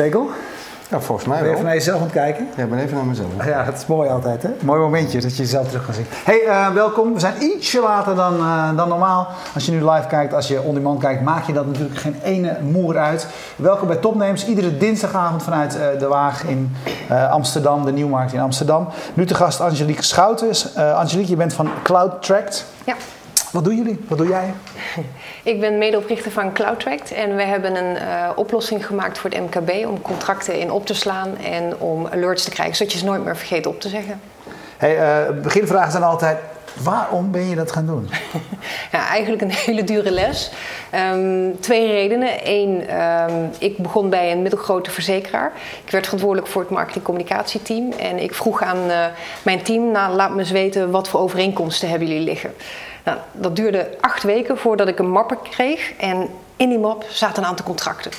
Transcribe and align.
Segel? 0.00 0.30
Ja, 0.90 1.00
volgens 1.00 1.28
mij 1.28 1.36
Ben 1.38 1.46
je 1.46 1.50
wel. 1.50 1.52
even 1.52 1.64
naar 1.64 1.74
jezelf 1.74 1.96
aan 1.96 2.02
het 2.02 2.12
kijken? 2.12 2.48
Ja, 2.56 2.62
ik 2.62 2.70
ben 2.70 2.78
even 2.78 2.96
naar 2.96 3.04
mezelf. 3.04 3.28
Ja, 3.44 3.64
dat 3.64 3.74
is 3.74 3.86
mooi 3.86 4.10
altijd, 4.10 4.42
hè? 4.42 4.48
Mooi 4.60 4.80
momentje 4.80 5.20
dat 5.20 5.36
je 5.36 5.42
jezelf 5.42 5.68
terug 5.68 5.84
kan 5.84 5.94
zien. 5.94 6.06
Hey, 6.24 6.44
eh, 6.46 6.68
welkom. 6.68 7.12
We 7.14 7.20
zijn 7.20 7.42
ietsje 7.42 7.80
later 7.80 8.14
dan, 8.14 8.38
eh, 8.38 8.76
dan 8.76 8.88
normaal. 8.88 9.28
Als 9.54 9.66
je 9.66 9.72
nu 9.72 9.90
live 9.90 10.06
kijkt, 10.08 10.34
als 10.34 10.48
je 10.48 10.62
on 10.62 10.74
demand 10.74 11.00
kijkt, 11.00 11.22
maak 11.22 11.46
je 11.46 11.52
dat 11.52 11.66
natuurlijk 11.66 11.98
geen 11.98 12.16
ene 12.22 12.56
moer 12.62 12.98
uit. 12.98 13.26
Welkom 13.56 13.86
bij 13.86 13.96
Topnames. 13.96 14.46
Iedere 14.46 14.76
dinsdagavond 14.78 15.42
vanuit 15.42 15.76
eh, 15.76 15.98
De 15.98 16.06
Waag 16.06 16.44
in 16.44 16.76
eh, 17.08 17.30
Amsterdam, 17.30 17.84
de 17.84 17.92
Nieuwmarkt 17.92 18.32
in 18.32 18.40
Amsterdam. 18.40 18.88
Nu 19.14 19.26
te 19.26 19.34
gast 19.34 19.60
Angelique 19.60 20.02
Schouten. 20.02 20.50
Eh 20.74 20.98
Angelique, 20.98 21.30
je 21.30 21.36
bent 21.36 21.52
van 21.52 21.68
CloudTracked. 21.82 22.64
Ja, 22.84 22.94
Wat 23.50 23.64
doen 23.64 23.76
jullie? 23.76 23.98
Wat 24.08 24.18
doe 24.18 24.28
jij? 24.28 24.54
ik 25.52 25.60
ben 25.60 25.78
medeoprichter 25.78 26.30
van 26.30 26.52
CloudTract 26.52 27.12
en 27.12 27.36
we 27.36 27.42
hebben 27.42 27.76
een 27.76 27.96
eh, 27.96 28.30
oplossing 28.36 28.86
gemaakt 28.86 29.18
voor 29.18 29.30
het 29.30 29.40
MKB 29.40 29.86
om 29.86 30.02
contracten 30.02 30.58
in 30.58 30.70
op 30.70 30.86
te 30.86 30.94
slaan 30.94 31.36
en 31.36 31.78
om 31.78 32.06
alerts 32.06 32.44
te 32.44 32.50
krijgen, 32.50 32.76
zodat 32.76 32.92
je 32.92 32.98
ze 32.98 33.04
nooit 33.04 33.24
meer 33.24 33.36
vergeet 33.36 33.66
op 33.66 33.80
te 33.80 33.88
zeggen. 33.88 34.20
Hey, 34.76 34.98
eh, 34.98 35.34
beginvragen 35.42 35.90
zijn 35.90 36.02
altijd, 36.02 36.38
waarom 36.82 37.30
ben 37.30 37.48
je 37.48 37.54
dat 37.54 37.72
gaan 37.72 37.86
doen? 37.86 38.08
Ja, 38.92 39.08
eigenlijk 39.08 39.42
een 39.42 39.50
hele 39.50 39.84
dure 39.84 40.10
les. 40.10 40.50
Ehm, 40.90 41.50
twee 41.60 41.86
redenen. 41.86 42.30
Eén, 42.44 42.86
ehm, 42.88 43.32
ik 43.58 43.78
begon 43.78 44.10
bij 44.10 44.32
een 44.32 44.42
middelgrote 44.42 44.90
verzekeraar. 44.90 45.52
Ik 45.84 45.90
werd 45.90 46.04
verantwoordelijk 46.04 46.50
voor 46.50 46.60
het 46.62 46.70
marketing-communicatieteam. 46.70 47.92
En 47.92 48.18
ik 48.18 48.34
vroeg 48.34 48.62
aan 48.62 48.90
eh, 48.90 49.04
mijn 49.42 49.62
team, 49.62 49.90
nou, 49.90 50.14
laat 50.14 50.30
me 50.30 50.38
eens 50.38 50.50
weten 50.50 50.90
wat 50.90 51.08
voor 51.08 51.20
overeenkomsten 51.20 51.88
hebben 51.88 52.08
jullie 52.08 52.24
liggen. 52.24 52.52
Nou, 53.04 53.18
dat 53.32 53.56
duurde 53.56 53.96
acht 54.00 54.22
weken 54.22 54.58
voordat 54.58 54.88
ik 54.88 54.98
een 54.98 55.10
map 55.10 55.48
kreeg. 55.50 55.92
En 55.96 56.28
in 56.56 56.68
die 56.68 56.78
map 56.78 57.04
zaten 57.08 57.42
een 57.42 57.48
aantal 57.48 57.66
contracten. 57.66 58.10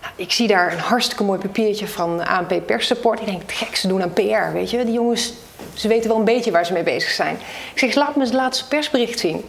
Nou, 0.00 0.12
ik 0.16 0.32
zie 0.32 0.48
daar 0.48 0.72
een 0.72 0.78
hartstikke 0.78 1.24
mooi 1.24 1.38
papiertje 1.38 1.88
van 1.88 2.26
ANP 2.26 2.66
Perssupport. 2.66 3.20
Ik 3.20 3.26
denk, 3.26 3.42
het 3.42 3.52
gek, 3.52 3.76
ze 3.76 3.88
doen 3.88 4.02
aan 4.02 4.12
PR, 4.12 4.52
weet 4.52 4.70
je. 4.70 4.84
Die 4.84 4.94
jongens, 4.94 5.32
ze 5.74 5.88
weten 5.88 6.08
wel 6.08 6.18
een 6.18 6.24
beetje 6.24 6.50
waar 6.50 6.66
ze 6.66 6.72
mee 6.72 6.82
bezig 6.82 7.10
zijn. 7.10 7.38
Ik 7.72 7.78
zeg, 7.78 7.94
laat 7.94 8.16
me 8.16 8.24
het 8.24 8.32
laatste 8.32 8.68
persbericht 8.68 9.18
zien. 9.18 9.44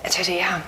En 0.00 0.12
zij 0.12 0.24
zei, 0.24 0.36
ja, 0.36 0.60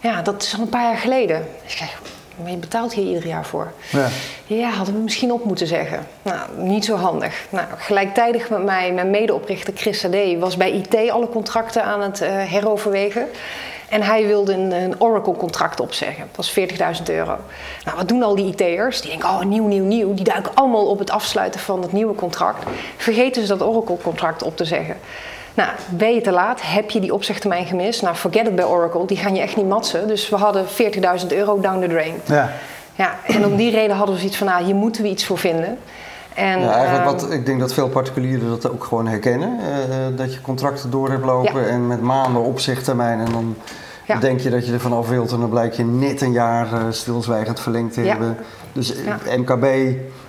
ja, 0.00 0.22
dat 0.22 0.42
is 0.42 0.54
al 0.54 0.60
een 0.60 0.68
paar 0.68 0.82
jaar 0.82 0.96
geleden. 0.96 1.48
Ik 1.64 1.70
zeg, 1.70 2.00
maar 2.42 2.50
je 2.50 2.56
betaalt 2.56 2.92
hier 2.92 3.06
ieder 3.06 3.26
jaar 3.26 3.46
voor. 3.46 3.72
Ja. 3.90 4.08
Ja, 4.46 4.70
hadden 4.70 4.94
we 4.94 5.00
misschien 5.00 5.32
op 5.32 5.44
moeten 5.44 5.66
zeggen. 5.66 6.06
Nou, 6.22 6.38
niet 6.56 6.84
zo 6.84 6.96
handig. 6.96 7.46
Nou, 7.50 7.66
gelijktijdig 7.76 8.50
met 8.50 8.64
mij, 8.64 8.92
mijn 8.92 9.10
medeoprichter 9.10 9.72
Chris 9.76 10.00
Sade 10.00 10.38
was 10.38 10.56
bij 10.56 10.70
IT 10.70 11.10
alle 11.10 11.28
contracten 11.28 11.84
aan 11.84 12.00
het 12.00 12.20
eh, 12.20 12.30
heroverwegen. 12.30 13.26
En 13.88 14.02
hij 14.02 14.26
wilde 14.26 14.52
een, 14.52 14.72
een 14.72 15.00
Oracle-contract 15.00 15.80
opzeggen. 15.80 16.28
Dat 16.32 16.46
was 16.46 16.58
40.000 16.98 17.02
euro. 17.04 17.36
Nou, 17.84 17.96
wat 17.96 18.08
doen 18.08 18.22
al 18.22 18.34
die 18.34 18.46
IT'ers? 18.46 19.00
Die 19.00 19.10
denken, 19.10 19.28
oh, 19.28 19.42
nieuw, 19.42 19.66
nieuw, 19.66 19.84
nieuw. 19.84 20.14
Die 20.14 20.24
duiken 20.24 20.54
allemaal 20.54 20.86
op 20.86 20.98
het 20.98 21.10
afsluiten 21.10 21.60
van 21.60 21.82
het 21.82 21.92
nieuwe 21.92 22.14
contract. 22.14 22.64
Vergeten 22.96 23.42
ze 23.42 23.48
dat 23.48 23.68
Oracle-contract 23.68 24.42
op 24.42 24.56
te 24.56 24.64
zeggen. 24.64 24.96
Nou, 25.58 25.70
ben 25.88 26.14
je 26.14 26.20
te 26.20 26.30
laat? 26.30 26.60
Heb 26.62 26.90
je 26.90 27.00
die 27.00 27.14
opzegtermijn 27.14 27.66
gemist? 27.66 28.02
Nou, 28.02 28.14
forget 28.16 28.46
it 28.46 28.54
bij 28.54 28.64
Oracle. 28.64 29.06
Die 29.06 29.16
gaan 29.16 29.34
je 29.34 29.40
echt 29.40 29.56
niet 29.56 29.68
matsen. 29.68 30.08
Dus 30.08 30.28
we 30.28 30.36
hadden 30.36 30.64
40.000 31.20 31.26
euro 31.28 31.60
down 31.60 31.80
the 31.80 31.86
drain. 31.88 32.14
Ja. 32.24 32.50
Ja, 32.94 33.14
en 33.26 33.46
om 33.46 33.56
die 33.56 33.70
reden 33.70 33.96
hadden 33.96 34.14
we 34.14 34.20
zoiets 34.20 34.38
van, 34.38 34.46
nou, 34.46 34.64
hier 34.64 34.74
moeten 34.74 35.02
we 35.02 35.08
iets 35.08 35.24
voor 35.26 35.38
vinden. 35.38 35.78
En, 36.34 36.60
Ja, 36.60 36.72
eigenlijk 36.74 37.04
ehm, 37.10 37.20
wat, 37.20 37.30
ik 37.32 37.46
denk 37.46 37.60
dat 37.60 37.72
veel 37.74 37.88
particulieren 37.88 38.48
dat 38.48 38.70
ook 38.70 38.84
gewoon 38.84 39.06
herkennen. 39.06 39.58
eh, 39.60 40.06
eh, 40.06 40.16
dat 40.16 40.34
je 40.34 40.40
contracten 40.40 40.90
door 40.90 41.10
hebt 41.10 41.24
lopen 41.24 41.60
Ja. 41.60 41.68
en 41.68 41.86
met 41.86 42.00
maanden 42.02 42.42
opzichttermijn. 42.42 43.18
En 43.20 43.32
dan 43.32 43.56
Ja. 44.08 44.18
denk 44.18 44.40
je 44.40 44.50
dat 44.50 44.66
je 44.66 44.72
er 44.72 44.80
vanaf 44.80 45.08
wilt 45.08 45.32
en 45.32 45.40
dan 45.40 45.50
blijkt 45.50 45.76
je 45.76 45.84
net 45.84 46.20
een 46.20 46.32
jaar 46.32 46.72
eh, 46.72 46.80
stilzwijgend 46.90 47.60
verlengd 47.60 47.94
te 47.94 48.00
hebben. 48.00 48.36
Dus 48.72 48.94
eh. 48.94 49.36
MKB 49.36 49.64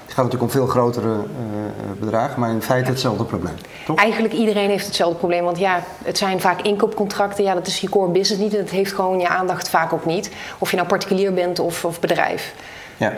het 0.10 0.18
gaat 0.18 0.26
natuurlijk 0.26 0.54
om 0.54 0.60
veel 0.60 0.68
grotere 0.68 1.14
eh, 1.14 2.00
bedragen, 2.00 2.40
maar 2.40 2.50
in 2.50 2.62
feite 2.62 2.90
hetzelfde 2.90 3.24
probleem. 3.24 3.54
Toch? 3.86 3.98
Eigenlijk 3.98 4.34
iedereen 4.34 4.70
heeft 4.70 4.86
hetzelfde 4.86 5.18
probleem. 5.18 5.44
Want 5.44 5.58
ja, 5.58 5.84
het 6.04 6.18
zijn 6.18 6.40
vaak 6.40 6.62
inkoopcontracten. 6.62 7.44
Ja, 7.44 7.54
dat 7.54 7.68
is 7.68 7.80
je 7.80 7.90
core 7.90 8.12
business 8.12 8.42
niet. 8.42 8.54
En 8.54 8.60
het 8.60 8.70
heeft 8.70 8.94
gewoon 8.94 9.20
je 9.20 9.28
aandacht 9.28 9.70
vaak 9.70 9.94
ook 9.94 10.06
niet. 10.06 10.32
Of 10.58 10.70
je 10.70 10.76
nou 10.76 10.88
particulier 10.88 11.34
bent 11.34 11.60
of, 11.60 11.86
of 11.86 12.00
bedrijf. 12.00 12.54
Ja. 12.98 13.14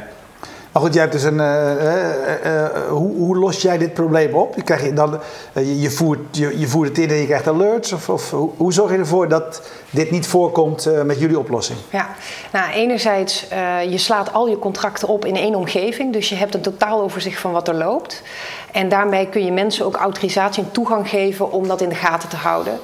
Maar 0.71 0.81
goed, 0.81 0.93
jij 0.93 1.01
hebt 1.01 1.13
dus 1.13 1.23
een. 1.23 1.39
eh, 1.39 1.71
eh, 1.71 2.65
eh, 2.65 2.71
hoe, 2.89 3.15
hoe 3.15 3.37
los 3.37 3.61
jij 3.61 3.77
dit 3.77 3.93
probleem 3.93 4.33
op? 4.33 4.55
Je, 4.55 4.61
krijg 4.61 4.83
je, 4.83 4.93
dan, 4.93 5.19
je, 5.53 5.89
voert, 5.89 6.19
je, 6.31 6.59
je 6.59 6.67
voert 6.67 6.87
het 6.87 6.97
in 6.97 7.09
en 7.09 7.15
je 7.15 7.25
krijgt 7.25 7.47
alerts? 7.47 7.93
Of, 7.93 8.09
of 8.09 8.31
hoe, 8.31 8.49
hoe 8.57 8.73
zorg 8.73 8.91
je 8.91 8.97
ervoor 8.97 9.27
dat 9.27 9.61
dit 9.89 10.11
niet 10.11 10.27
voorkomt 10.27 10.89
met 11.05 11.19
jullie 11.19 11.39
oplossing? 11.39 11.79
Ja, 11.89 12.09
nou 12.51 12.71
enerzijds, 12.71 13.47
je 13.89 13.97
slaat 13.97 14.33
al 14.33 14.47
je 14.47 14.59
contracten 14.59 15.07
op 15.07 15.25
in 15.25 15.35
één 15.35 15.55
omgeving. 15.55 16.13
Dus 16.13 16.29
je 16.29 16.35
hebt 16.35 16.53
een 16.53 16.61
totaal 16.61 17.01
overzicht 17.01 17.39
van 17.39 17.51
wat 17.51 17.67
er 17.67 17.75
loopt. 17.75 18.21
En 18.71 18.89
daarmee 18.89 19.27
kun 19.27 19.45
je 19.45 19.51
mensen 19.51 19.85
ook 19.85 19.95
autorisatie 19.95 20.63
en 20.63 20.71
toegang 20.71 21.09
geven 21.09 21.51
om 21.51 21.67
dat 21.67 21.81
in 21.81 21.89
de 21.89 21.95
gaten 21.95 22.29
te 22.29 22.35
houden. 22.35 22.79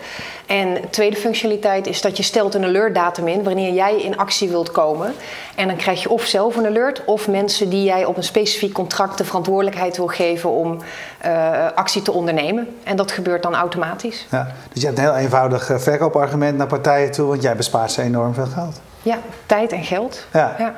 En 0.48 0.74
de 0.74 0.90
tweede 0.90 1.16
functionaliteit 1.16 1.88
is 1.88 2.02
dat 2.02 2.18
je 2.18 2.24
stelt 2.24 2.54
een 2.54 2.64
alertdatum 2.64 3.28
in 3.28 3.44
wanneer 3.44 3.74
jij 3.74 4.02
in 4.02 4.18
actie 4.18 4.50
wilt 4.50 4.72
komen. 4.72 5.14
En 5.56 5.68
dan 5.68 5.76
krijg 5.76 6.02
je 6.02 6.10
of 6.10 6.26
zelf 6.26 6.56
een 6.56 6.66
alert 6.66 7.06
of 7.06 7.28
mensen 7.28 7.70
die 7.70 7.84
jij 7.84 8.06
op 8.06 8.18
een 8.18 8.24
specifiek 8.24 8.74
contract 8.74 9.18
de 9.18 9.26
verantwoordelijkheid 9.26 9.98
wil 9.98 10.08
geven 10.08 10.50
om 10.50 10.78
eh, 11.18 11.66
actie 11.76 12.02
te 12.02 12.12
ondernemen. 12.12 12.68
En 12.84 12.96
dat 12.96 13.12
gebeurt 13.12 13.44
dan 13.44 13.56
automatisch. 13.56 14.28
Ja, 14.32 14.52
dus 14.74 14.82
je 14.82 14.88
hebt 14.88 14.98
een 14.98 15.04
heel 15.04 15.16
eenvoudig 15.16 15.70
eh, 15.70 15.78
verkoopargument 15.78 16.58
naar 16.58 16.68
partijen 16.68 17.12
toe, 17.12 17.28
want 17.28 17.42
jij 17.42 17.56
bespaart 17.56 17.92
ze 17.92 18.02
enorm 18.02 18.34
veel 18.34 18.46
geld. 18.46 18.82
Ja, 19.02 19.20
tijd 19.46 19.72
en 19.72 19.84
geld. 19.84 20.26
Ja. 20.34 20.56
ja. 20.58 20.74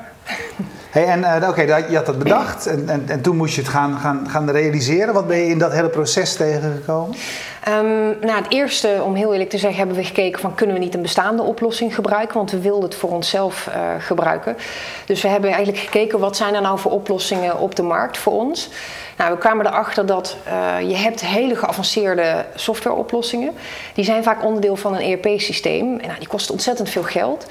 Hey, 0.89 1.05
en 1.05 1.23
eh, 1.23 1.49
oké, 1.49 1.61
je 1.61 1.95
had 1.95 2.05
dat 2.05 2.19
bedacht 2.19 2.67
en, 2.67 2.89
en, 2.89 3.03
en 3.07 3.21
toen 3.21 3.35
moest 3.35 3.55
je 3.55 3.61
het 3.61 3.69
gaan, 3.69 3.97
gaan, 3.99 4.29
gaan 4.29 4.49
realiseren. 4.49 5.13
Wat 5.13 5.27
ben 5.27 5.37
je 5.37 5.47
in 5.47 5.57
dat 5.57 5.71
hele 5.71 5.89
proces 5.89 6.35
tegengekomen? 6.35 7.15
Ehm, 7.63 8.19
nou, 8.19 8.31
het 8.43 8.45
eerste, 8.53 9.01
om 9.05 9.15
heel 9.15 9.31
eerlijk 9.31 9.49
te 9.49 9.57
zeggen, 9.57 9.77
hebben 9.79 9.95
we 9.95 10.03
gekeken 10.03 10.41
van 10.41 10.55
kunnen 10.55 10.75
we 10.75 10.81
niet 10.81 10.93
een 10.93 11.01
bestaande 11.01 11.43
oplossing 11.43 11.95
gebruiken, 11.95 12.37
want 12.37 12.51
we 12.51 12.59
wilden 12.59 12.83
het 12.89 12.95
voor 12.95 13.09
onszelf 13.09 13.67
eh, 13.67 13.79
gebruiken. 13.99 14.57
Dus 15.05 15.21
we 15.21 15.27
hebben 15.27 15.49
eigenlijk 15.49 15.83
gekeken 15.83 16.19
wat 16.19 16.37
zijn 16.37 16.55
er 16.55 16.61
nou 16.61 16.79
voor 16.79 16.91
oplossingen 16.91 17.57
op 17.59 17.75
de 17.75 17.83
markt 17.83 18.17
voor 18.17 18.33
ons. 18.33 18.69
Nou, 19.17 19.31
we 19.31 19.37
kwamen 19.37 19.65
erachter 19.65 20.05
dat 20.05 20.37
eh, 20.43 20.89
je 20.89 20.95
hebt 20.95 21.25
hele 21.25 21.55
geavanceerde 21.55 22.45
softwareoplossingen. 22.55 23.53
Die 23.93 24.05
zijn 24.05 24.23
vaak 24.23 24.43
onderdeel 24.43 24.75
van 24.75 24.95
een 24.95 25.01
ERP-systeem. 25.01 25.99
En 25.99 26.07
nou, 26.07 26.19
die 26.19 26.27
kosten 26.27 26.53
ontzettend 26.53 26.89
veel 26.89 27.03
geld. 27.03 27.45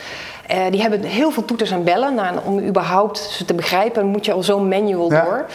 Eh, 0.46 0.58
die 0.70 0.80
hebben 0.80 1.02
heel 1.02 1.30
veel 1.30 1.44
toeters 1.44 1.70
en 1.70 1.84
bellen. 1.84 2.14
Nou, 2.14 2.36
om 2.44 2.58
überhaupt 2.60 3.18
ze 3.18 3.44
te 3.44 3.54
begrijpen, 3.54 4.06
moet 4.06 4.24
je 4.24 4.32
al 4.32 4.42
zo'n 4.42 4.68
manual 4.68 5.12
Ja. 5.12 5.22
door. 5.22 5.46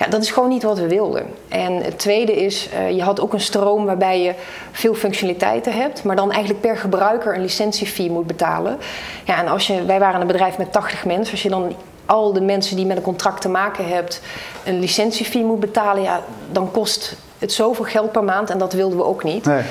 Ja, 0.00 0.06
dat 0.06 0.22
is 0.22 0.30
gewoon 0.30 0.48
niet 0.48 0.62
wat 0.62 0.78
we 0.78 0.88
wilden. 0.88 1.26
En 1.48 1.76
het 1.76 1.98
tweede 1.98 2.36
is, 2.36 2.68
eh, 2.68 2.90
je 2.90 3.02
had 3.02 3.20
ook 3.20 3.32
een 3.32 3.40
stroom 3.40 3.84
waarbij 3.84 4.22
je 4.22 4.34
veel 4.72 4.94
functionaliteiten 4.94 5.72
hebt, 5.72 6.04
maar 6.04 6.16
dan 6.16 6.30
eigenlijk 6.30 6.60
per 6.60 6.76
gebruiker 6.76 7.34
een 7.34 7.40
licentiefee 7.40 8.10
moet 8.10 8.26
betalen. 8.26 8.78
Ja, 9.24 9.38
en 9.38 9.48
als 9.48 9.66
je, 9.66 9.84
wij 9.84 9.98
waren 9.98 10.20
een 10.20 10.26
bedrijf 10.26 10.58
met 10.58 10.72
80 10.72 11.04
mensen, 11.04 11.32
als 11.32 11.42
je 11.42 11.48
dan 11.48 11.74
al 12.06 12.32
de 12.32 12.40
mensen 12.40 12.76
die 12.76 12.86
met 12.86 12.96
een 12.96 13.02
contract 13.02 13.40
te 13.40 13.48
maken 13.48 13.88
hebt 13.88 14.20
een 14.64 14.78
licentiefee 14.78 15.44
moet 15.44 15.60
betalen, 15.60 16.02
ja, 16.02 16.20
dan 16.52 16.70
kost 16.70 17.16
het 17.38 17.52
zoveel 17.52 17.84
geld 17.84 18.12
per 18.12 18.24
maand 18.24 18.50
en 18.50 18.58
dat 18.58 18.72
wilden 18.72 18.98
we 18.98 19.04
ook 19.04 19.24
niet. 19.24 19.44
Nee. 19.44 19.62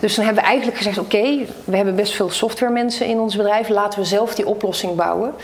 Dus 0.00 0.14
dan 0.14 0.24
hebben 0.24 0.42
we 0.42 0.48
eigenlijk 0.48 0.76
gezegd: 0.78 0.98
oké, 0.98 1.44
we 1.64 1.76
hebben 1.76 1.94
best 1.96 2.12
veel 2.12 2.30
softwaremensen 2.30 3.06
in 3.06 3.20
ons 3.20 3.36
bedrijf, 3.36 3.68
laten 3.68 3.98
we 3.98 4.04
zelf 4.04 4.34
die 4.34 4.46
oplossing 4.46 4.94
bouwen. 4.94 5.34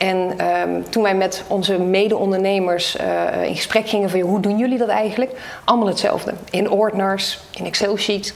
En 0.00 0.38
ehm, 0.38 0.82
toen 0.88 1.02
wij 1.02 1.14
met 1.14 1.42
onze 1.46 1.78
mede-ondernemers 1.78 2.96
eh, 2.96 3.44
in 3.44 3.56
gesprek 3.56 3.88
gingen 3.88 4.10
van 4.10 4.20
hoe 4.20 4.40
doen 4.40 4.58
jullie 4.58 4.78
dat 4.78 4.88
eigenlijk? 4.88 5.30
Allemaal 5.64 5.86
hetzelfde. 5.86 6.34
In 6.50 6.70
ordners, 6.70 7.38
in 7.56 7.64
Excel-sheets. 7.64 8.32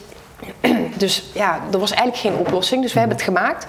dus 0.97 1.25
ja, 1.35 1.61
er 1.73 1.79
was 1.79 1.93
eigenlijk 1.93 2.21
geen 2.21 2.47
oplossing. 2.47 2.83
Dus 2.83 2.93
we 2.93 2.99
hebben 2.99 3.17
het 3.17 3.27
gemaakt. 3.27 3.67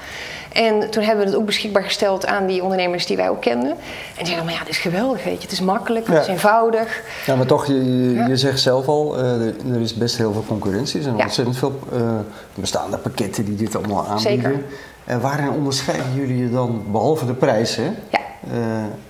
En 0.56 0.90
toen 0.90 1.04
hebben 1.04 1.26
we 1.26 1.32
het 1.32 1.40
ook 1.40 1.46
beschikbaar 1.46 1.84
gesteld 1.84 2.26
aan 2.26 2.46
die 2.46 2.64
ondernemers 2.64 3.06
die 3.06 3.18
wij 3.18 3.30
ook 3.30 3.42
kenden. 3.42 3.70
En 3.70 3.78
die 4.18 4.26
zeiden, 4.26 4.46
maar 4.46 4.54
ja, 4.54 4.60
het 4.60 4.70
is 4.70 4.78
geweldig, 4.78 5.24
weet 5.24 5.36
je. 5.36 5.42
Het 5.42 5.52
is 5.52 5.62
makkelijk, 5.62 6.08
het 6.08 6.22
is 6.22 6.28
eenvoudig. 6.28 7.02
Ja, 7.26 7.36
maar 7.36 7.46
toch, 7.46 7.66
je, 7.66 8.24
je, 8.28 8.38
zegt 8.38 8.60
zelf 8.60 8.88
al, 8.88 9.18
eh, 9.18 9.42
er, 9.48 9.82
is 9.82 9.94
best 9.94 10.18
heel 10.18 10.34
veel 10.34 10.44
concurrentie. 10.48 10.98
Er 10.98 11.04
zijn 11.04 11.16
ontzettend 11.16 11.58
veel 11.58 11.80
eh, 11.94 12.00
bestaande 12.54 12.98
pakketten 12.98 13.46
die 13.46 13.56
dit 13.56 13.76
allemaal 13.76 14.06
aanbieden. 14.08 14.42
Zeker. 14.42 14.64
En 15.06 15.22
waarin 15.22 15.50
onderscheiden 15.50 16.14
jullie 16.16 16.38
je 16.38 16.50
dan, 16.50 16.84
behalve 16.92 17.26
de 17.26 17.34
prijs, 17.34 17.76
hè, 17.76 17.84
Ja. 18.10 18.20
Eh, 18.52 18.58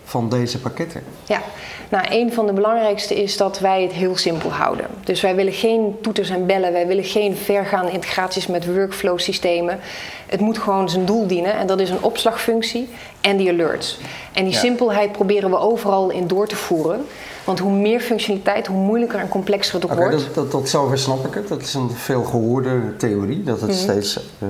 van 0.04 0.30
deze 0.30 0.60
pakketten? 0.60 1.04
Ja, 1.24 1.42
nou, 1.90 2.06
een 2.10 2.34
van 2.34 2.46
de 2.46 2.54
belangrijkste 2.54 3.24
is 3.24 3.38
dat 3.38 3.60
wij 3.60 3.82
het 3.82 3.92
heel 3.92 4.18
simpel 4.18 4.50
houden. 4.52 4.86
Dus 5.04 5.22
wij 5.22 5.36
willen 5.36 5.54
geen 5.54 5.98
toeters 6.02 6.30
en 6.30 6.46
bellen, 6.46 6.72
wij 6.72 6.88
willen 6.88 7.04
geen 7.04 7.36
vergaande 7.36 7.92
integraties 7.92 8.48
met 8.48 8.74
workflow 8.76 9.20
systemen. 9.20 9.80
Het 10.26 10.40
moet 10.40 10.58
gewoon 10.58 10.90
zijn 10.90 11.06
doel 11.06 11.28
dienen 11.28 11.54
en 11.54 11.68
dat 11.68 11.80
is 11.80 11.90
een 11.90 12.04
opslagfunctie 12.04 12.90
en 13.22 13.38
die 13.38 13.50
alerts. 13.50 14.00
En 14.34 14.44
die 14.44 14.54
Ja. 14.54 14.60
simpelheid 14.60 15.12
proberen 15.12 15.50
we 15.50 15.58
overal 15.58 16.10
in 16.10 16.28
door 16.28 16.48
te 16.48 16.56
voeren. 16.56 17.06
Want 17.46 17.60
hoe 17.60 17.72
meer 17.72 18.00
functionaliteit, 18.00 18.68
hoe 18.68 18.78
moeilijker 18.86 19.20
en 19.20 19.28
complexer 19.28 19.74
het 19.82 19.86
ook 19.92 19.94
wordt. 19.98 20.12
dat, 20.12 20.36
dat, 20.36 20.50
tot 20.50 20.70
zover 20.70 20.98
snap 20.98 21.26
ik 21.28 21.34
het. 21.34 21.48
Dat 21.48 21.62
is 21.62 21.74
een 21.74 21.90
veel 21.90 22.24
gehoorde 22.24 22.96
theorie. 22.98 23.44
Dat 23.44 23.62
het 23.62 23.76
steeds 23.76 24.20
eh, 24.40 24.48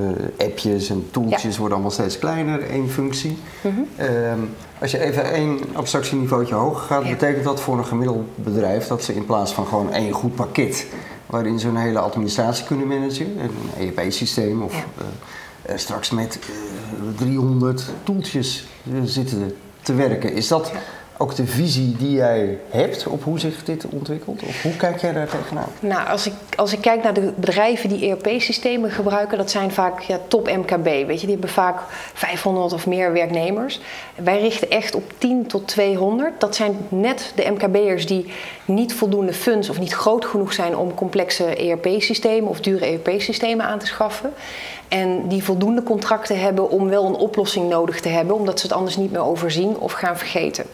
appjes 0.48 0.90
en 0.90 1.08
tooltjes 1.12 1.42
Mhm. 1.44 1.52
Ja. 1.52 1.58
worden 1.58 1.74
allemaal 1.74 1.92
steeds 1.96 2.20
kleiner, 2.20 2.70
één 2.70 2.90
functie. 2.90 3.38
Mhm. 3.62 3.74
Ehm, 3.96 4.40
als 4.82 4.92
je 4.92 5.00
even 5.00 5.32
één 5.32 5.60
abstractieniveautje 5.74 6.56
hoger 6.56 6.82
gaat, 6.82 7.04
Ja. 7.04 7.10
betekent 7.10 7.44
dat 7.44 7.60
voor 7.62 7.78
een 7.78 7.86
gemiddeld 7.86 8.24
bedrijf 8.36 8.88
dat 8.88 9.04
ze 9.04 9.16
in 9.16 9.26
plaats 9.26 9.54
van 9.54 9.66
gewoon 9.66 9.94
één 9.94 10.12
goed 10.12 10.36
pakket, 10.36 10.86
waarin 11.26 11.60
ze 11.60 11.68
hun 11.68 11.76
hele 11.78 12.00
administratie 12.00 12.66
kunnen 12.66 12.88
managen, 12.88 13.28
een 13.78 13.88
ERP-systeem 13.88 14.62
of 14.62 14.74
Ja. 14.74 14.84
eh, 14.98 15.74
eh, 15.74 15.78
straks 15.80 16.10
met 16.10 16.40
eh, 16.42 16.48
300 17.18 17.84
toeltjes 18.04 18.68
zitten 19.04 19.56
te 19.82 19.94
werken. 19.94 20.34
Is 20.34 20.48
dat. 20.48 20.72
Ook 21.18 21.36
de 21.36 21.46
visie 21.46 21.96
die 21.98 22.12
jij 22.12 22.60
hebt 22.70 23.08
op 23.08 23.24
hoe 23.24 23.40
zich 23.40 23.64
dit 23.64 23.86
ontwikkelt? 23.90 24.44
Of 24.44 24.62
hoe 24.62 24.76
kijk 24.76 25.02
jij 25.02 25.14
daar 25.14 25.28
tegenaan? 25.28 25.70
Nou, 25.80 26.08
als 26.08 26.26
ik, 26.26 26.34
als 26.56 26.74
ik 26.74 26.82
kijk 26.82 27.04
naar 27.04 27.14
de 27.14 27.34
bedrijven 27.36 27.90
die 27.90 28.10
ERP-systemen 28.10 28.92
gebruiken, 28.92 29.38
dat 29.38 29.52
zijn 29.52 29.72
vaak 29.72 30.00
ja, 30.00 30.20
top 30.28 30.48
MKB. 30.48 30.84
Weet 30.84 31.20
je, 31.20 31.28
die 31.28 31.36
hebben 31.36 31.50
vaak 31.50 31.80
500 32.14 32.74
of 32.74 32.88
meer 32.88 33.14
werknemers. 33.14 33.80
Wij 34.16 34.40
richten 34.40 34.70
echt 34.70 34.96
op 34.96 35.04
10 35.18 35.48
tot 35.48 35.68
200. 35.68 36.40
Dat 36.40 36.56
zijn 36.56 36.78
net 36.90 37.32
de 37.36 37.52
MKB'ers 37.52 38.06
die 38.06 38.34
niet 38.66 38.94
voldoende 38.94 39.34
funds 39.34 39.70
of 39.70 39.80
niet 39.80 39.94
groot 39.94 40.26
genoeg 40.26 40.54
zijn 40.54 40.78
om 40.78 40.94
complexe 40.94 41.44
ERP-systemen 41.56 42.50
of 42.50 42.60
dure 42.60 42.86
ERP-systemen 42.86 43.66
aan 43.66 43.80
te 43.80 43.86
schaffen. 43.86 44.34
En 44.88 45.28
die 45.28 45.44
voldoende 45.44 45.84
contracten 45.84 46.40
hebben 46.40 46.70
om 46.70 46.90
wel 46.90 47.06
een 47.06 47.16
oplossing 47.16 47.70
nodig 47.70 48.00
te 48.02 48.10
hebben, 48.10 48.36
omdat 48.36 48.60
ze 48.60 48.68
het 48.68 48.76
anders 48.76 48.98
niet 48.98 49.12
meer 49.12 49.24
overzien 49.24 49.78
of 49.78 49.92
gaan 49.92 50.18
vergeten. 50.18 50.66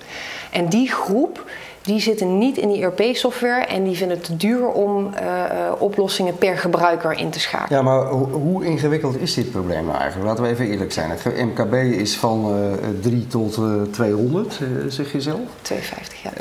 En 0.51 0.69
die 0.69 0.92
groep, 0.92 1.45
die 1.81 2.00
zitten 2.00 2.38
niet 2.38 2.57
in 2.57 2.69
die 2.69 2.81
ERP-software 2.81 3.65
en 3.65 3.83
die 3.83 3.95
vinden 3.98 4.18
het 4.18 4.25
te 4.25 4.38
duur 4.38 4.68
om 4.68 5.13
eh, 5.13 5.44
eh, 5.44 5.71
oplossingen 5.77 6.36
per 6.38 6.57
gebruiker 6.57 7.12
in 7.12 7.30
te 7.30 7.39
schakelen. 7.39 7.77
Ja, 7.77 7.83
maar 7.83 8.00
ho- 8.06 8.30
hoe 8.31 8.65
ingewikkeld 8.65 9.19
is 9.21 9.33
dit 9.33 9.51
probleem 9.51 9.86
nou 9.86 9.98
eigenlijk? 9.98 10.30
Laten 10.30 10.44
we 10.44 10.50
even 10.50 10.65
eerlijk 10.68 10.92
zijn. 10.92 11.09
Het 11.09 11.25
MKB 11.45 11.74
is 11.74 12.18
van 12.18 12.53
eh 12.81 12.88
3 13.01 13.27
tot 13.27 13.56
eh 13.57 13.63
200, 13.92 14.59
eh, 14.62 14.68
zeg 14.88 15.12
je 15.12 15.21
zelf. 15.21 15.39
250, 15.62 16.24
ja. 16.24 16.31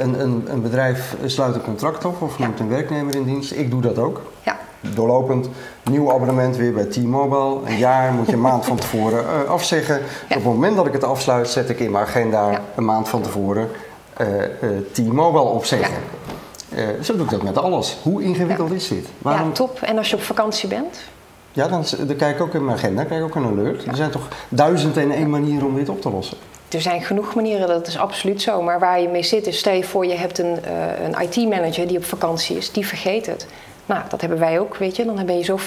Een, 0.00 0.20
een, 0.20 0.44
een 0.46 0.62
bedrijf 0.62 1.16
sluit 1.24 1.54
een 1.54 1.62
contract 1.62 2.04
af 2.04 2.20
of 2.20 2.38
Ja. 2.38 2.44
neemt 2.46 2.60
een 2.60 2.68
werknemer 2.68 3.14
in 3.14 3.24
dienst. 3.24 3.52
Ik 3.52 3.70
doe 3.70 3.80
dat 3.80 3.98
ook. 3.98 4.22
ja. 4.42 4.58
Doorlopend, 4.80 5.48
nieuw 5.90 6.12
abonnement 6.12 6.56
weer 6.56 6.72
bij 6.72 6.84
T-Mobile. 6.84 7.70
Een 7.70 7.78
jaar 7.78 8.12
moet 8.12 8.26
je 8.26 8.32
een 8.32 8.40
maand 8.40 8.64
van 8.64 8.76
tevoren 8.76 9.24
eh, 9.24 9.50
afzeggen. 9.50 9.94
Ja. 9.94 10.02
Op 10.28 10.34
het 10.34 10.44
moment 10.44 10.76
dat 10.76 10.86
ik 10.86 10.92
het 10.92 11.04
afsluit, 11.04 11.48
zet 11.48 11.68
ik 11.68 11.80
in 11.80 11.90
mijn 11.90 12.04
agenda 12.04 12.50
Ja. 12.50 12.60
een 12.74 12.84
maand 12.84 13.08
van 13.08 13.22
tevoren 13.22 13.68
eh, 14.16 14.44
eh, 14.44 14.50
T-Mobile 14.92 15.42
opzeggen. 15.44 16.02
Zo 17.00 17.16
doe 17.16 17.24
ik 17.24 17.30
dat 17.30 17.42
met 17.42 17.58
alles. 17.58 17.98
Hoe 18.02 18.22
ingewikkeld 18.22 18.72
is 18.72 18.88
dit? 18.88 19.06
Waarom 19.18 19.48
ja, 19.48 19.54
top. 19.54 19.80
En 19.80 19.98
als 19.98 20.10
je 20.10 20.16
op 20.16 20.22
vakantie 20.22 20.68
bent? 20.68 21.00
Ja, 21.52 21.68
dan, 21.68 21.84
dan 22.06 22.16
kijk 22.16 22.34
ik 22.34 22.42
ook 22.42 22.54
in 22.54 22.64
mijn 22.64 22.76
agenda, 22.76 23.04
kijk 23.04 23.20
ik 23.20 23.26
ook 23.26 23.34
een 23.34 23.44
alert. 23.44 23.84
Er 23.86 23.96
zijn 23.96 24.10
toch 24.10 24.28
duizend 24.48 24.96
en 24.96 25.10
één 25.10 25.30
manieren 25.30 25.66
om 25.66 25.74
dit 25.74 25.88
op 25.88 26.00
te 26.00 26.10
lossen. 26.10 26.36
Er 26.68 26.80
zijn 26.80 27.02
genoeg 27.02 27.34
manieren, 27.34 27.68
dat 27.68 27.86
is 27.86 27.98
absoluut 27.98 28.42
zo. 28.42 28.62
Maar 28.62 28.78
waar 28.78 29.00
je 29.00 29.08
mee 29.08 29.22
zit 29.22 29.46
is, 29.46 29.58
stel 29.58 29.72
je 29.72 29.84
voor 29.84 30.06
je 30.06 30.14
hebt 30.14 30.38
een, 30.38 30.58
een 31.04 31.20
IT-manager 31.20 31.86
die 31.86 31.96
op 31.96 32.04
vakantie 32.04 32.56
is, 32.56 32.72
die 32.72 32.86
vergeet 32.86 33.26
het. 33.26 33.46
Nou, 33.90 34.02
dat 34.08 34.20
hebben 34.20 34.38
wij 34.38 34.60
ook, 34.60 34.76
weet 34.76 34.96
je. 34.96 35.04
Dan 35.04 35.26
ben 35.26 35.36
je 35.36 35.44
zo 35.44 35.58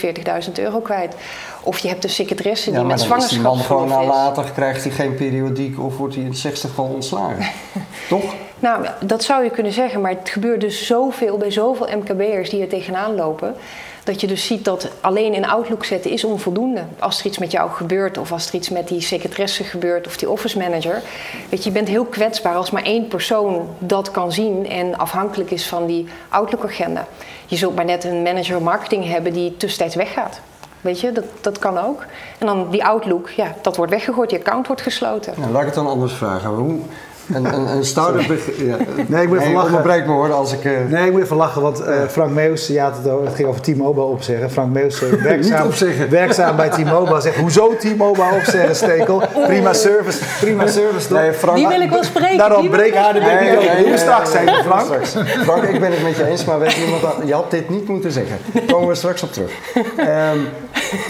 40.000 0.45 0.51
euro 0.53 0.79
kwijt. 0.79 1.15
Of 1.61 1.77
je 1.77 1.87
hebt 1.87 2.03
een 2.03 2.09
secretaresse 2.09 2.69
die 2.69 2.79
Ja, 2.79 2.85
maar 2.85 3.07
met 3.09 3.29
die 3.29 3.39
man 3.39 3.57
gewoon 3.57 3.87
nalatig, 3.87 4.53
krijgt 4.53 4.83
hij 4.83 4.91
geen 4.91 5.15
periodiek 5.15 5.79
of 5.79 5.97
wordt 5.97 6.13
hij 6.13 6.23
in 6.23 6.29
het 6.29 6.39
zestigval 6.39 6.85
ontslagen. 6.85 7.45
Toch? 8.09 8.33
Nou, 8.59 8.87
dat 9.05 9.23
zou 9.23 9.43
je 9.43 9.49
kunnen 9.49 9.71
zeggen, 9.71 10.01
maar 10.01 10.11
het 10.11 10.29
gebeurt 10.29 10.61
dus 10.61 10.85
zoveel 10.85 11.37
bij 11.37 11.51
zoveel 11.51 11.87
MKB'ers 11.97 12.49
die 12.49 12.61
er 12.61 12.67
tegenaan 12.67 13.15
lopen. 13.15 13.55
Dat 14.03 14.21
je 14.21 14.27
dus 14.27 14.45
ziet 14.45 14.65
dat 14.65 14.89
alleen 15.01 15.33
in 15.33 15.45
Outlook 15.45 15.85
zetten 15.85 16.11
is 16.11 16.23
onvoldoende. 16.23 16.83
Als 16.99 17.19
er 17.19 17.25
iets 17.25 17.37
met 17.37 17.51
jou 17.51 17.71
gebeurt, 17.71 18.17
of 18.17 18.31
als 18.31 18.47
er 18.47 18.55
iets 18.55 18.69
met 18.69 18.87
die 18.87 19.01
secretaresse 19.01 19.63
gebeurt, 19.63 20.07
of 20.07 20.17
die 20.17 20.29
office 20.29 20.57
manager. 20.57 21.01
Weet 21.49 21.63
je, 21.63 21.69
je 21.69 21.75
bent 21.75 21.87
heel 21.87 22.05
kwetsbaar 22.05 22.55
als 22.55 22.71
maar 22.71 22.83
één 22.83 23.07
persoon 23.07 23.67
dat 23.77 24.11
kan 24.11 24.31
zien 24.31 24.69
en 24.69 24.97
afhankelijk 24.97 25.51
is 25.51 25.67
van 25.67 25.85
die 25.85 26.07
Outlook-agenda. 26.29 27.07
Je 27.45 27.55
zult 27.55 27.75
maar 27.75 27.85
net 27.85 28.03
een 28.03 28.21
manager 28.21 28.61
marketing 28.61 29.07
hebben 29.07 29.33
die 29.33 29.57
tussentijds 29.57 29.95
weggaat. 29.95 30.39
Weet 30.81 30.99
je, 30.99 31.11
dat, 31.11 31.25
dat 31.41 31.59
kan 31.59 31.77
ook. 31.77 32.05
En 32.37 32.45
dan 32.45 32.69
die 32.69 32.85
Outlook, 32.85 33.29
ja, 33.29 33.55
dat 33.61 33.75
wordt 33.75 33.91
weggegooid, 33.91 34.31
je 34.31 34.39
account 34.39 34.67
wordt 34.67 34.81
gesloten. 34.81 35.33
Nou, 35.37 35.51
laat 35.51 35.59
ik 35.59 35.67
het 35.67 35.75
dan 35.75 35.87
anders 35.87 36.13
vragen. 36.13 36.49
Hoe, 36.49 36.79
een, 37.33 37.45
een, 37.53 37.67
een 37.67 37.85
start-up... 37.85 38.39
Ja, 38.57 38.75
Nee, 39.07 39.21
ik 39.23 39.27
moet 39.27 39.39
even 39.39 39.53
lachen. 39.53 39.81
me 40.05 40.11
hoor 40.11 40.31
als 40.33 40.53
ik... 40.53 40.65
eh, 40.65 40.71
Nee, 40.89 41.05
ik 41.05 41.11
moet 41.11 41.21
even 41.23 41.35
lachen, 41.35 41.61
want 41.61 41.79
eh, 41.83 41.95
Frank 42.09 42.31
Meus, 42.31 42.67
had 42.77 42.93
het, 43.03 43.35
ging 43.35 43.47
over 43.47 43.61
T-Mobile 43.61 44.05
opzeggen. 44.05 44.51
Frank 44.51 44.73
Meus, 44.73 45.01
eh, 45.03 45.09
werkzaam, 45.09 45.65
opzeggen. 45.67 46.09
werkzaam 46.09 46.55
bij 46.55 46.69
T-Mobile, 46.69 47.21
zegt 47.21 47.35
hoezo 47.37 47.75
T-Mobile 47.75 48.25
opzeggen, 48.35 48.75
Stekel? 48.75 49.21
Prima 49.47 49.73
service, 49.73 50.19
prima 50.39 50.67
service 50.67 51.07
toch? 51.07 51.17
Nee, 51.17 51.33
Frank, 51.33 51.57
Die 51.57 51.67
wil 51.67 51.81
ik 51.81 51.89
wel 51.89 52.03
spreken. 52.03 52.37
Daarom 52.37 52.69
breek 52.69 52.95
haar 52.95 53.13
de 53.13 53.19
open. 53.19 53.83
Doe 53.85 53.97
straks, 53.97 54.33
nee, 54.33 54.47
Frank. 54.65 54.81
straks. 54.85 55.15
Frank, 55.43 55.63
ik 55.63 55.79
ben 55.79 55.91
het 55.91 56.03
met 56.03 56.15
je 56.15 56.25
eens, 56.25 56.45
maar 56.45 56.59
weet 56.59 56.73
je, 56.73 56.83
iemand, 56.85 57.05
aan- 57.05 57.27
je 57.27 57.33
had 57.33 57.51
dit 57.51 57.69
niet 57.69 57.87
moeten 57.87 58.11
zeggen. 58.11 58.37
Daar 58.53 58.63
komen 58.65 58.87
we 58.87 58.95
straks 58.95 59.23
op 59.23 59.31
terug. 59.33 59.51
Ehm, 59.97 60.37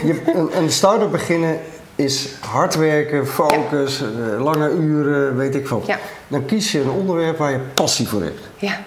je, 0.06 0.21
een, 0.36 0.50
een 0.57 0.71
start-up 0.71 1.12
beginnen 1.12 1.57
is 1.95 2.29
hard 2.39 2.75
werken, 2.75 3.27
focus, 3.27 4.01
eh, 4.01 4.43
lange 4.43 4.69
uren, 4.69 5.37
weet 5.37 5.55
ik 5.55 5.67
veel. 5.67 5.83
Ja. 5.85 5.99
Dan 6.27 6.45
kies 6.45 6.71
je 6.71 6.81
een 6.81 6.89
onderwerp 6.89 7.37
waar 7.37 7.51
je 7.51 7.59
passie 7.73 8.07
voor 8.07 8.21
hebt. 8.21 8.41
Ja. 8.57 8.79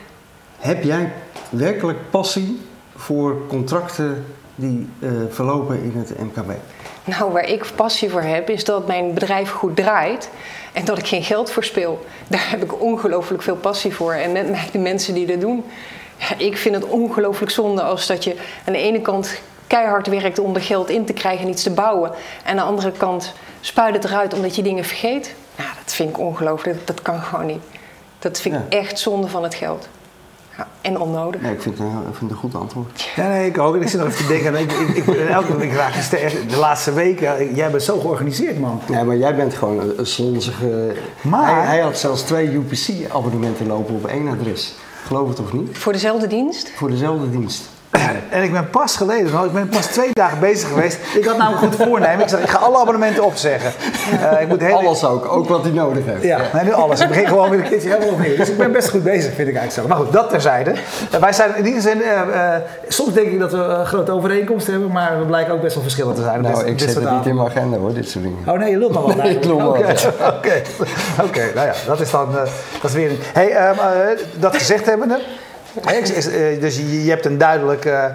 Heb 0.58 0.82
jij 0.82 1.12
werkelijk 1.50 1.98
passie 2.10 2.60
voor 2.96 3.46
contracten 3.46 4.24
die 4.54 4.88
eh, 4.98 5.10
verlopen 5.30 5.82
in 5.82 5.92
het 5.96 6.18
MKB? 6.18 6.50
Nou, 7.04 7.32
waar 7.32 7.48
ik 7.48 7.66
passie 7.74 8.10
voor 8.10 8.22
heb, 8.22 8.50
is 8.50 8.64
dat 8.64 8.86
mijn 8.86 9.14
bedrijf 9.14 9.50
goed 9.50 9.76
draait 9.76 10.30
en 10.72 10.84
dat 10.84 10.98
ik 10.98 11.06
geen 11.06 11.22
geld 11.22 11.50
verspil. 11.50 12.06
Daar 12.28 12.50
heb 12.50 12.62
ik 12.62 12.80
ongelooflijk 12.80 13.42
veel 13.42 13.56
passie 13.56 13.94
voor. 13.94 14.12
En 14.12 14.32
met 14.32 14.50
mij 14.50 14.68
de 14.72 14.78
mensen 14.78 15.14
die 15.14 15.26
dat 15.26 15.40
doen. 15.40 15.64
Ja, 16.16 16.38
ik 16.38 16.56
vind 16.56 16.74
het 16.74 16.84
ongelooflijk 16.84 17.50
zonde 17.50 17.82
als 17.82 18.06
dat 18.06 18.24
je 18.24 18.36
aan 18.64 18.72
de 18.72 18.78
ene 18.78 19.00
kant 19.00 19.40
keihard 19.66 20.06
werkt 20.06 20.38
om 20.38 20.54
er 20.54 20.60
geld 20.60 20.90
in 20.90 21.04
te 21.04 21.12
krijgen 21.12 21.44
en 21.44 21.50
iets 21.50 21.62
te 21.62 21.70
bouwen. 21.70 22.10
En 22.44 22.50
aan 22.50 22.56
de 22.56 22.62
andere 22.62 22.92
kant 22.92 23.32
spuit 23.60 23.94
het 23.94 24.04
eruit 24.04 24.34
omdat 24.34 24.56
je 24.56 24.62
dingen 24.62 24.84
vergeet. 24.84 25.34
Nou, 25.56 25.68
dat 25.84 25.94
vind 25.94 26.08
ik 26.08 26.18
ongelooflijk. 26.18 26.86
Dat 26.86 27.02
kan 27.02 27.20
gewoon 27.20 27.46
niet. 27.46 27.62
Dat 28.18 28.40
vind 28.40 28.54
ik 28.54 28.60
Ja. 28.70 28.78
echt 28.78 28.98
zonde 28.98 29.28
van 29.28 29.42
het 29.42 29.54
geld. 29.54 29.88
Ja, 30.56 30.66
en 30.80 30.98
onnodig. 31.00 31.40
Nee, 31.40 31.52
ik 31.52 31.62
vind 31.62 31.78
het 31.78 31.86
een, 31.86 31.92
ik 31.96 32.02
vind 32.04 32.20
het 32.20 32.30
een 32.30 32.36
goed 32.36 32.54
antwoord. 32.54 33.08
Ja, 33.16 33.28
nee, 33.28 33.46
ik 33.46 33.58
ook. 33.58 33.76
Ik 33.76 33.88
zit 33.88 34.00
nog 34.00 34.08
even 34.08 34.26
te 34.26 34.32
denken. 34.32 34.54
Ik, 34.54 34.72
ik, 34.72 35.06
ik, 35.06 35.16
elke 35.28 35.56
week 35.56 35.72
sterk. 36.00 36.50
De 36.50 36.56
laatste 36.56 36.92
weken, 36.92 37.54
jij 37.54 37.70
bent 37.70 37.82
zo 37.82 37.98
georganiseerd, 37.98 38.60
man. 38.60 38.80
Ja, 38.90 39.02
maar 39.04 39.16
jij 39.16 39.34
bent 39.36 39.54
gewoon 39.54 39.78
een, 39.80 39.98
een 39.98 40.06
slonzige... 40.06 40.94
Maar- 41.20 41.54
Hij, 41.56 41.64
hij 41.66 41.80
had 41.80 41.98
zelfs 41.98 42.22
twee 42.22 42.48
UPC-abonnementen 42.48 43.66
lopen 43.66 43.94
op 43.94 44.06
één 44.06 44.28
adres. 44.28 44.74
Geloof 45.06 45.28
het 45.28 45.40
of 45.40 45.52
niet? 45.52 45.78
Voor 45.78 45.92
dezelfde 45.92 46.26
dienst? 46.26 46.72
Voor 46.76 46.90
dezelfde 46.90 47.30
dienst. 47.30 47.68
En 48.28 48.42
ik 48.42 48.52
ben 48.52 48.70
pas 48.70 48.96
geleden, 48.96 49.32
nou, 49.32 49.46
ik 49.46 49.52
ben 49.52 49.68
pas 49.68 49.86
twee 49.86 50.08
dagen 50.12 50.38
bezig 50.38 50.68
geweest. 50.68 50.98
Ik 51.14 51.24
had 51.24 51.36
nou 51.36 51.52
een 51.52 51.58
goed 51.58 51.74
voornemen. 51.76 52.20
Ik 52.20 52.28
zeg, 52.28 52.40
ik 52.42 52.48
ga 52.48 52.58
alle 52.58 52.78
abonnementen 52.78 53.24
opzeggen. 53.24 53.72
Eh, 54.30 54.40
ik 54.40 54.48
moet 54.48 54.72
Alles 54.72 55.04
ook, 55.04 55.32
ook 55.32 55.48
wat 55.48 55.62
hij 55.62 55.72
nodig 55.72 56.04
heeft. 56.04 56.22
Ja, 56.22 56.40
nee, 56.52 56.64
nu 56.64 56.72
alles. 56.72 57.00
Ik 57.00 57.08
begin 57.08 57.26
gewoon 57.26 57.50
weer 57.50 57.58
een 57.58 57.68
keertje 57.68 57.88
helemaal 57.88 58.08
opnieuw. 58.08 58.36
Dus 58.36 58.48
ik 58.48 58.58
ben 58.58 58.72
best 58.72 58.88
goed 58.90 59.02
bezig, 59.02 59.34
vind 59.34 59.48
ik 59.48 59.56
eigenlijk 59.56 59.72
zo. 59.72 59.86
Maar 59.88 59.96
goed, 59.96 60.12
dat 60.12 60.30
terzijde. 60.30 60.72
Eh, 61.10 61.20
wij 61.20 61.32
zijn 61.32 61.56
in 61.56 61.62
die 61.64 61.80
zin, 61.80 62.02
eh, 62.02 62.20
soms 62.88 63.12
denk 63.12 63.26
ik 63.26 63.38
dat 63.38 63.52
we 63.52 63.58
een 63.58 63.86
grote 63.86 64.12
overeenkomst 64.12 64.66
hebben, 64.66 64.92
maar 64.92 65.18
we 65.18 65.24
blijken 65.24 65.52
ook 65.54 65.60
best 65.60 65.74
wel 65.74 65.82
verschillen 65.82 66.14
te 66.14 66.22
zijn. 66.22 66.40
Nou, 66.42 66.54
dit- 66.58 66.66
ik 66.66 66.78
dit 66.78 66.90
zet 66.90 67.02
het 67.02 67.12
niet 67.12 67.26
in 67.26 67.34
mijn 67.34 67.48
agenda 67.48 67.76
hoor, 67.76 67.94
dit 67.94 68.08
soort 68.08 68.24
dingen. 68.24 68.38
Oh 68.46 68.58
nee, 68.58 68.70
je 68.70 68.78
lult 68.78 68.92
nog 68.92 69.06
wel. 69.06 69.16
Nee, 69.24 69.34
ik 69.36 69.44
lul 69.44 69.56
wel, 69.56 69.68
Oké, 71.22 71.50
nou 71.54 71.66
ja, 71.66 71.72
dat 71.86 72.00
is 72.00 72.10
dan, 72.10 72.28
dat 72.82 72.90
is 72.90 72.92
weer 72.92 73.10
een... 73.10 73.18
Hey, 73.32 73.50
ehm, 73.50 73.78
eh, 73.78 74.18
dat 74.34 74.56
gezegd 74.56 74.86
hebbende, 74.86 75.18
is, 75.84 76.28
eh, 76.28 76.60
dus 76.60 76.76
je, 76.76 77.04
je 77.04 77.10
hebt 77.10 77.24
een 77.24 77.38
duidelijk, 77.38 77.84
eh, 77.84 78.04
eh, 78.04 78.12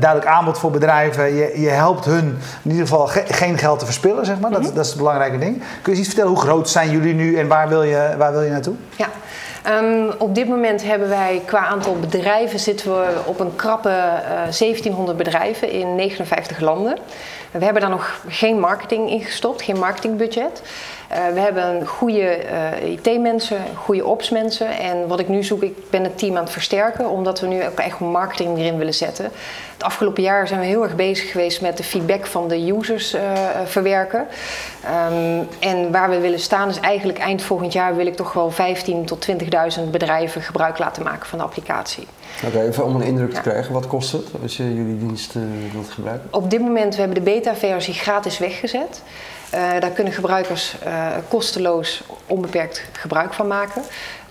duidelijk 0.00 0.26
aanbod 0.26 0.58
voor 0.58 0.70
bedrijven. 0.70 1.34
Je, 1.34 1.60
je 1.60 1.68
helpt 1.68 2.04
hun 2.04 2.38
in 2.62 2.70
ieder 2.70 2.86
geval 2.86 3.06
ge- 3.06 3.24
geen 3.26 3.58
geld 3.58 3.78
te 3.78 3.84
verspillen, 3.84 4.26
zeg 4.26 4.38
maar. 4.40 4.50
Dat, 4.50 4.62
dat 4.62 4.84
is 4.84 4.88
het 4.88 4.98
belangrijke 4.98 5.38
ding. 5.38 5.56
Kun 5.58 5.66
je 5.82 5.88
eens 5.90 5.98
iets 5.98 6.06
vertellen, 6.08 6.30
hoe 6.30 6.40
groot 6.40 6.68
zijn 6.68 6.90
jullie 6.90 7.14
nu 7.14 7.36
en 7.38 7.48
waar 7.48 7.68
wil 7.68 7.82
je, 7.82 8.14
waar 8.18 8.32
wil 8.32 8.42
je 8.42 8.50
naartoe? 8.50 8.74
Ja. 8.96 9.08
Ehm, 9.62 10.10
op 10.18 10.34
dit 10.34 10.48
moment 10.48 10.82
hebben 10.84 11.08
wij 11.08 11.42
qua 11.46 11.66
aantal 11.66 11.96
bedrijven 11.98 12.58
zitten 12.58 12.90
we 12.90 13.06
op 13.24 13.40
een 13.40 13.56
krappe 13.56 13.88
eh, 13.88 14.26
1700 14.58 15.16
bedrijven 15.18 15.70
in 15.70 15.94
59 15.94 16.60
landen. 16.60 16.98
We 17.50 17.64
hebben 17.64 17.82
daar 17.82 17.90
nog 17.90 18.20
geen 18.28 18.60
marketing 18.60 19.10
in 19.10 19.20
gestopt, 19.20 19.62
geen 19.62 19.78
marketingbudget. 19.78 20.62
Eh, 21.14 21.20
we 21.34 21.40
hebben 21.40 21.86
goede 21.86 22.28
eh, 22.28 22.90
IT-mensen, 22.90 23.58
goede 23.74 24.04
ops-mensen. 24.04 24.78
En 24.78 25.06
wat 25.06 25.20
ik 25.20 25.28
nu 25.28 25.42
zoek, 25.42 25.62
ik 25.62 25.90
ben 25.90 26.04
het 26.04 26.18
team 26.18 26.36
aan 26.36 26.42
het 26.42 26.52
versterken, 26.52 27.10
omdat 27.10 27.40
we 27.40 27.46
nu 27.46 27.64
ook 27.64 27.78
echt 27.78 27.98
marketing 27.98 28.58
erin 28.58 28.78
willen 28.78 28.94
zetten. 28.94 29.24
Het 29.72 29.82
afgelopen 29.82 30.22
jaar 30.22 30.48
zijn 30.48 30.60
we 30.60 30.66
heel 30.66 30.82
erg 30.82 30.96
bezig 30.96 31.30
geweest 31.30 31.60
met 31.60 31.76
de 31.76 31.82
feedback 31.82 32.26
van 32.26 32.48
de 32.48 32.72
users 32.72 33.14
eh, 33.14 33.22
verwerken. 33.64 34.26
Ehm, 34.84 35.42
en 35.58 35.92
waar 35.92 36.10
we 36.10 36.20
willen 36.20 36.40
staan 36.40 36.68
is 36.68 36.80
eigenlijk 36.80 37.18
eind 37.18 37.42
volgend 37.42 37.72
jaar 37.72 37.96
wil 37.96 38.06
ik 38.06 38.16
toch 38.16 38.32
wel 38.32 38.50
15.000 38.50 39.04
tot 39.04 39.20
20.000 39.20 39.34
7000 39.54 39.90
bedrijven 39.90 40.42
gebruik 40.42 40.78
laten 40.78 41.02
maken 41.02 41.26
van 41.26 41.38
de 41.38 41.44
applicatie. 41.44 42.06
Oké, 42.46 42.60
even 42.60 42.84
om 42.84 42.94
een 42.94 43.02
indruk 43.02 43.34
te 43.34 43.40
krijgen, 43.40 43.72
wat 43.72 43.86
kost 43.86 44.12
het 44.12 44.26
als 44.42 44.56
je 44.56 44.74
jullie 44.74 44.98
dienst 44.98 45.34
uh, 45.34 45.42
wilt 45.72 45.90
gebruiken? 45.90 46.28
Op 46.30 46.50
dit 46.50 46.60
moment, 46.60 46.94
we 46.94 47.00
hebben 47.00 47.24
de 47.24 47.30
beta-versie 47.30 47.94
gratis 47.94 48.38
weggezet. 48.38 49.02
Uh, 49.54 49.80
daar 49.80 49.90
kunnen 49.90 50.12
gebruikers 50.12 50.74
uh, 50.86 51.06
kosteloos 51.28 52.02
onbeperkt 52.26 52.84
gebruik 52.92 53.34
van 53.34 53.46
maken. 53.46 53.82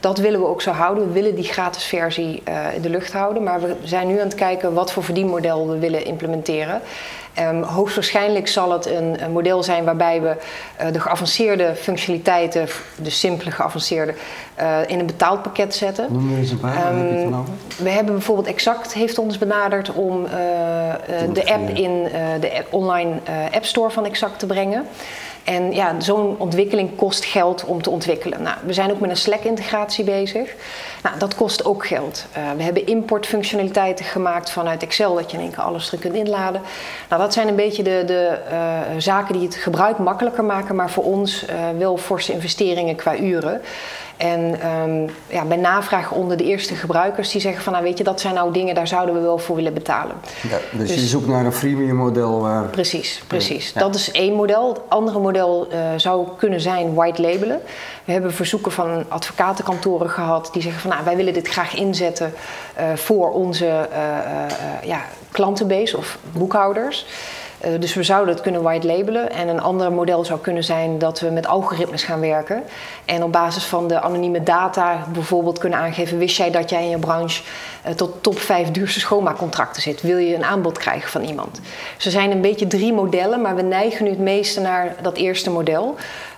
Dat 0.04 0.18
willen 0.18 0.40
we 0.40 0.46
ook 0.46 0.62
zo 0.62 0.72
houden. 0.72 1.08
We 1.08 1.14
willen 1.14 1.36
die 1.36 1.44
gratis 1.44 1.84
versie 1.84 2.44
uh, 2.48 2.76
in 2.76 2.82
de 2.82 2.90
lucht 2.90 3.14
houden. 3.14 3.44
Maar 3.44 3.62
we 3.62 3.76
zijn 3.84 4.08
nu 4.08 4.20
aan 4.20 4.26
het 4.26 4.36
kijken 4.36 4.74
wat 4.74 4.92
voor 4.92 5.04
verdienmodel 5.04 5.70
we 5.70 5.80
willen 5.80 6.06
implementeren. 6.06 6.82
Um, 7.40 7.62
hoogstwaarschijnlijk 7.62 8.48
zal 8.48 8.72
het 8.72 8.86
een, 8.86 9.24
een, 9.24 9.32
model 9.32 9.64
zijn 9.64 9.84
waarbij 9.84 10.22
we 10.22 10.36
uh, 10.82 10.92
de 10.92 11.00
geavanceerde 11.00 11.76
functionaliteiten, 11.76 12.68
de 12.96 13.10
simpele 13.10 13.52
geavanceerde, 13.52 14.14
uh, 14.60 14.78
in 14.88 15.00
een 15.00 15.06
betaald 15.06 15.42
pakket 15.42 15.76
zetten. 15.76 16.08
Noem 16.12 16.32
er 16.32 16.38
eens 16.38 16.52
een 16.52 16.60
paar. 16.60 16.94
Um, 16.94 17.00
heb 17.00 17.10
je 17.10 17.26
het 17.26 17.34
over? 17.34 17.54
We 17.78 17.90
hebben 17.90 18.14
bijvoorbeeld 18.14 18.48
Exact 18.48 18.94
heeft 18.94 19.18
ons 19.18 19.38
benaderd 19.38 19.94
om 19.94 20.24
uh, 20.24 20.30
de 21.34 21.54
app 21.54 21.70
in 21.70 22.04
de 22.40 22.54
app, 22.58 22.74
online 22.74 23.20
App 23.52 23.66
Store 23.66 23.90
van 23.90 24.06
Exact 24.06 24.40
te 24.40 24.46
brengen. 24.46 24.86
En 25.44 25.74
ja, 25.74 26.00
zo'n 26.00 26.36
ontwikkeling 26.38 26.96
kost 26.96 27.26
geld 27.26 27.66
om 27.66 27.82
te 27.82 27.90
ontwikkelen. 27.90 28.42
Nou, 28.42 28.58
we 28.66 28.74
zijn 28.74 28.92
ook 28.92 29.00
met 29.00 29.10
een 29.10 29.18
Slack-integratie 29.18 30.04
bezig. 30.04 30.56
Nou, 31.04 31.20
dat 31.20 31.36
kost 31.36 31.66
ook 31.66 31.88
geld. 31.88 32.26
Uh, 32.38 32.52
we 32.58 32.64
hebben 32.64 32.88
importfunctionaliteiten 32.88 34.06
gemaakt 34.06 34.50
vanuit 34.50 34.84
Excel, 34.84 35.16
dat 35.16 35.32
je 35.32 35.38
in 35.38 35.44
één 35.44 35.52
keer 35.52 35.64
alles 35.64 35.88
erin 35.88 36.00
kunt 36.00 36.16
inladen. 36.16 36.62
Nou, 37.10 37.22
dat 37.22 37.34
zijn 37.34 37.48
een 37.48 37.56
beetje 37.56 37.84
de, 37.84 38.04
de 38.06 38.38
uh, 38.52 38.58
zaken 38.98 39.34
die 39.34 39.44
het 39.44 39.56
gebruik 39.56 39.98
makkelijker 39.98 40.44
maken, 40.44 40.76
maar 40.76 40.90
voor 40.90 41.04
ons 41.04 41.46
uh, 41.46 41.56
wel 41.78 41.98
forse 41.98 42.34
investeringen 42.34 42.96
qua 42.96 43.18
uren. 43.18 43.62
En 44.24 44.70
um, 44.70 45.10
ja, 45.28 45.46
bij 45.46 45.58
navraag 45.58 46.12
onder 46.12 46.38
de 46.38 46.44
eerste 46.44 46.76
gebruikers 46.76 47.32
die 47.32 47.42
zeggen 47.42 47.64
van 47.64 47.74
nou 47.74 47.86
weet 47.86 47.98
je, 47.98 48.04
dat 48.04 48.22
zijn 48.22 48.34
nou 48.34 48.54
dingen, 48.54 48.76
daar 48.76 48.88
zouden 48.88 49.16
we 49.16 49.22
wel 49.22 49.38
voor 49.38 49.56
willen 49.56 49.74
betalen. 49.74 50.16
Ja, 50.50 50.58
dus, 50.72 50.88
dus, 50.88 51.00
je 51.00 51.08
zoekt 51.08 51.28
naar 51.28 51.46
een 51.46 51.54
freemium 51.54 51.96
model 51.96 52.42
waar. 52.42 52.64
Precies, 52.64 53.24
precies. 53.28 53.72
Ja. 53.74 53.80
Dat 53.80 53.96
is 53.96 54.12
één 54.12 54.34
model. 54.34 54.70
Het 54.70 54.80
andere 54.88 55.20
model 55.20 55.68
uh, 55.72 55.78
zou 55.98 56.28
kunnen 56.38 56.62
zijn 56.62 56.94
white 56.94 57.22
labelen. 57.22 57.62
We 58.04 58.12
hebben 58.12 58.34
verzoeken 58.34 58.72
van 58.72 59.06
advocatenkantoren 59.08 60.10
gehad 60.10 60.50
die 60.54 60.62
zeggen 60.62 60.82
van 60.82 60.90
nou 60.90 61.04
wij 61.04 61.16
willen 61.16 61.34
dit 61.34 61.48
graag 61.48 61.76
inzetten 61.76 62.34
uh, 62.80 62.84
voor 62.96 63.32
onze 63.32 63.66
uh, 63.66 64.88
ja, 64.88 65.02
klantenbase 65.32 65.98
of 65.98 66.18
boekhouders. 66.32 67.06
Uh, 67.66 67.80
dus 67.80 67.94
we 67.94 68.04
zouden 68.04 68.34
het 68.34 68.44
kunnen 68.44 68.62
white 68.62 68.88
labelen. 68.88 69.32
En 69.32 69.48
een 69.48 69.62
ander 69.62 69.92
model 69.92 70.26
zou 70.26 70.40
kunnen 70.40 70.64
zijn 70.64 70.98
dat 70.98 71.20
we 71.20 71.30
met 71.30 71.48
algoritmes 71.48 72.04
gaan 72.04 72.20
werken. 72.20 72.64
En 73.06 73.24
op 73.24 73.32
basis 73.32 73.64
van 73.64 73.88
de 73.88 74.02
anonieme 74.02 74.44
data 74.44 75.06
bijvoorbeeld 75.14 75.60
kunnen 75.60 75.80
aangeven: 75.80 76.18
wist 76.18 76.38
jij 76.38 76.52
dat 76.52 76.70
jij 76.70 76.84
in 76.84 76.90
je 76.90 76.98
branche 76.98 77.44
uh, 77.88 77.94
tot 77.94 78.24
top 78.24 78.40
5 78.40 78.72
duurste 78.72 79.00
schoonmaakcontracten 79.00 79.82
zit? 79.82 80.02
Wil 80.02 80.18
je 80.18 80.36
een 80.36 80.44
aanbod 80.44 80.78
krijgen 80.78 81.10
van 81.10 81.22
iemand? 81.22 81.60
Dus 81.96 82.06
er 82.06 82.12
zijn 82.12 82.32
een 82.32 82.42
beetje 82.42 82.68
drie 82.68 82.94
modellen, 82.94 83.42
maar 83.42 83.56
we 83.56 83.62
neigen 83.62 84.04
nu 84.04 84.10
het 84.10 84.20
meeste 84.20 84.62
naar 84.62 84.96
dat 85.02 85.18
eerste 85.18 85.50
model. 85.50 85.96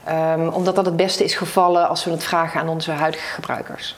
Um, 0.10 0.48
omdat 0.48 0.76
dat 0.76 0.86
het 0.86 0.96
beste 0.96 1.24
is 1.24 1.36
gevallen 1.36 1.88
als 1.88 2.04
we 2.04 2.12
het 2.12 2.24
vragen 2.24 2.60
aan 2.60 2.70
onze 2.70 2.92
huidige 2.92 3.28
gebruikers. 3.28 3.96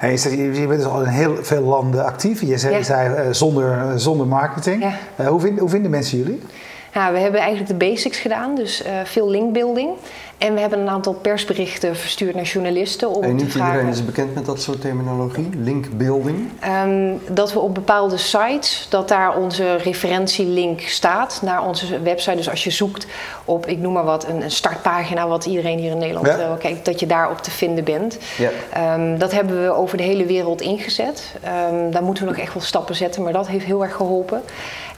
Je 0.00 0.64
bent 0.68 0.80
dus 0.80 0.84
al 0.84 1.02
in 1.02 1.08
heel 1.08 1.36
veel 1.40 1.62
landen 1.62 2.04
actief. 2.04 2.40
Je 2.40 2.58
zei, 2.58 2.74
ja. 2.74 2.82
zei 2.82 3.26
uh, 3.26 3.32
zonder, 3.32 4.00
zonder 4.00 4.26
marketing. 4.26 4.82
Ja. 4.82 4.92
Uh, 5.20 5.28
hoe, 5.28 5.40
vind, 5.40 5.58
hoe, 5.58 5.68
vinden 5.68 5.90
mensen 5.90 6.18
jullie? 6.18 6.40
Ja, 6.94 7.12
we 7.12 7.18
hebben 7.18 7.40
eigenlijk 7.40 7.78
de 7.78 7.86
basics 7.86 8.18
gedaan, 8.18 8.54
dus 8.54 8.82
uh, 8.86 8.90
veel 9.04 9.30
linkbuilding. 9.30 9.90
En 10.38 10.54
we 10.54 10.60
hebben 10.60 10.78
een 10.78 10.88
aantal 10.88 11.12
persberichten 11.12 11.96
verstuurd 11.96 12.34
naar 12.34 12.44
journalisten 12.44 13.14
om 13.14 13.22
en 13.22 13.34
niet 13.34 13.44
te 13.44 13.50
vragen... 13.50 13.72
iedereen 13.72 13.92
is 13.92 14.04
bekend 14.04 14.34
met 14.34 14.46
dat 14.46 14.60
soort 14.60 14.80
terminologie, 14.80 15.48
linkbuilding? 15.56 16.50
Um, 16.84 17.20
dat 17.28 17.52
we 17.52 17.58
op 17.58 17.74
bepaalde 17.74 18.16
sites, 18.16 18.86
dat 18.90 19.08
daar 19.08 19.36
onze 19.36 19.76
referentielink 19.76 20.80
staat 20.80 21.40
naar 21.42 21.66
onze 21.66 22.00
website. 22.00 22.36
Dus 22.36 22.50
als 22.50 22.64
je 22.64 22.70
zoekt 22.70 23.06
op, 23.44 23.66
ik 23.66 23.78
noem 23.78 23.92
maar 23.92 24.04
wat, 24.04 24.28
een, 24.28 24.42
een 24.42 24.50
startpagina 24.50 25.28
wat 25.28 25.44
iedereen 25.44 25.78
hier 25.78 25.90
in 25.90 25.98
Nederland 25.98 26.26
ja. 26.26 26.38
uh, 26.38 26.52
kijkt, 26.58 26.84
dat 26.84 27.00
je 27.00 27.06
daarop 27.06 27.38
te 27.38 27.50
vinden 27.50 27.84
bent. 27.84 28.18
Ja. 28.38 28.94
Um, 28.94 29.18
dat 29.18 29.32
hebben 29.32 29.62
we 29.62 29.70
over 29.70 29.96
de 29.96 30.02
hele 30.02 30.24
wereld 30.24 30.60
ingezet. 30.60 31.34
Um, 31.70 31.90
daar 31.90 32.02
moeten 32.02 32.24
we 32.24 32.30
nog 32.30 32.38
echt 32.38 32.54
wel 32.54 32.62
stappen 32.62 32.94
zetten, 32.94 33.22
maar 33.22 33.32
dat 33.32 33.48
heeft 33.48 33.64
heel 33.64 33.82
erg 33.82 33.94
geholpen. 33.94 34.42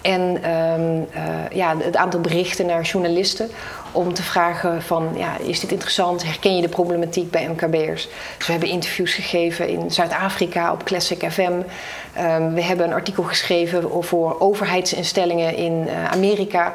En 0.00 0.20
um, 0.20 1.06
uh, 1.14 1.50
ja, 1.52 1.76
het 1.78 1.96
aantal 1.96 2.20
berichten 2.20 2.66
naar 2.66 2.82
journalisten 2.82 3.48
om 3.92 4.14
te 4.14 4.22
vragen 4.22 4.82
van, 4.82 5.08
ja, 5.16 5.38
is 5.38 5.60
dit 5.60 5.72
interessant? 5.72 6.24
Herken 6.24 6.56
je 6.56 6.62
de 6.62 6.68
problematiek 6.68 7.30
bij 7.30 7.48
MKB'ers? 7.48 8.08
Dus 8.36 8.46
we 8.46 8.52
hebben 8.52 8.70
interviews 8.70 9.14
gegeven 9.14 9.68
in 9.68 9.90
Zuid-Afrika 9.90 10.72
op 10.72 10.84
Classic 10.84 11.30
FM. 11.30 11.42
Um, 11.42 12.54
we 12.54 12.62
hebben 12.62 12.86
een 12.86 12.92
artikel 12.92 13.22
geschreven 13.22 14.04
voor 14.04 14.36
overheidsinstellingen 14.40 15.56
in 15.56 15.72
uh, 15.86 16.10
Amerika. 16.12 16.72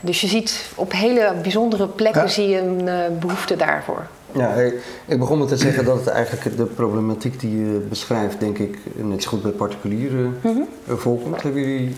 Dus 0.00 0.20
je 0.20 0.26
ziet 0.26 0.70
op 0.74 0.92
hele 0.92 1.34
bijzondere 1.42 1.86
plekken 1.86 2.22
ja. 2.22 2.28
zie 2.28 2.48
je 2.48 2.58
een 2.58 2.86
uh, 2.86 3.18
behoefte 3.20 3.56
daarvoor. 3.56 4.06
Ja, 4.32 4.54
ik 5.06 5.18
begon 5.18 5.38
met 5.38 5.48
te 5.48 5.56
zeggen 5.56 5.84
dat 5.84 5.98
het 5.98 6.08
eigenlijk 6.08 6.56
de 6.56 6.64
problematiek 6.64 7.40
die 7.40 7.58
je 7.58 7.86
beschrijft, 7.88 8.40
denk 8.40 8.58
ik, 8.58 8.78
net 8.94 9.22
zo 9.22 9.28
goed 9.28 9.42
bij 9.42 9.50
particulieren 9.50 10.38
mm 10.42 10.54
-hmm. 10.54 10.98
voorkomt. 10.98 11.42
Hebben 11.42 11.62
jullie 11.62 11.96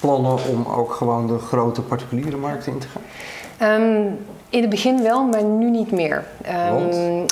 plannen 0.00 0.38
om 0.44 0.66
ook 0.76 0.92
gewoon 0.92 1.26
de 1.26 1.38
grote 1.38 1.82
particuliere 1.82 2.36
markt 2.36 2.66
in 2.66 2.78
te 2.78 2.86
gaan? 2.88 3.82
Um, 3.82 4.18
in 4.50 4.60
het 4.60 4.70
begin 4.70 5.02
wel, 5.02 5.24
maar 5.24 5.44
nu 5.44 5.70
niet 5.70 5.92
meer. 5.92 6.24
Um, 6.72 7.26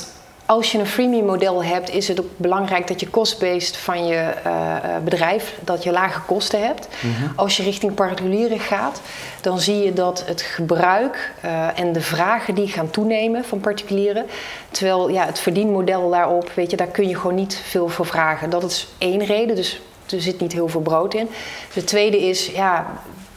als 0.47 0.73
je 0.73 0.79
een 0.79 0.87
freemium 0.87 1.25
model 1.25 1.65
hebt, 1.65 1.91
is 1.91 2.09
het 2.09 2.21
ook 2.21 2.31
belangrijk 2.37 2.89
dat 2.89 3.01
je 3.01 3.11
cost-based 3.11 3.77
van 3.77 4.07
je 4.07 4.33
uh, 4.47 4.75
bedrijf, 5.05 5.59
dat 5.61 5.83
je 5.83 5.93
lage 5.93 6.21
kosten 6.21 6.67
hebt. 6.67 6.89
Mm 7.01 7.15
-hmm. 7.15 7.33
Als 7.37 7.57
je 7.57 7.63
richting 7.63 7.95
particulieren 7.95 8.59
gaat, 8.59 9.01
dan 9.41 9.59
zie 9.59 9.85
je 9.85 9.93
dat 9.93 10.25
het 10.27 10.43
gebruik 10.43 11.33
uh, 11.45 11.79
en 11.79 11.93
de 11.93 12.01
vragen 12.01 12.55
die 12.55 12.69
gaan 12.69 12.91
toenemen 12.91 13.45
van 13.45 13.61
particulieren. 13.61 14.27
Terwijl 14.71 15.09
ja, 15.09 15.27
het 15.27 15.39
verdienmodel 15.39 16.11
daarop, 16.11 16.51
weet 16.55 16.71
je, 16.71 16.77
daar 16.77 16.87
kun 16.87 17.09
je 17.09 17.17
gewoon 17.17 17.37
niet 17.37 17.61
veel 17.65 17.89
voor 17.89 18.07
vragen. 18.07 18.51
Dat 18.51 18.65
is 18.65 18.89
één 18.99 19.25
reden, 19.25 19.57
dus 19.57 19.81
er 20.13 20.23
zit 20.23 20.41
niet 20.41 20.53
heel 20.53 20.69
veel 20.69 20.81
brood 20.81 21.15
in. 21.15 21.29
De 21.73 21.85
tweede 21.85 22.21
is, 22.21 22.47
ja, 22.47 22.87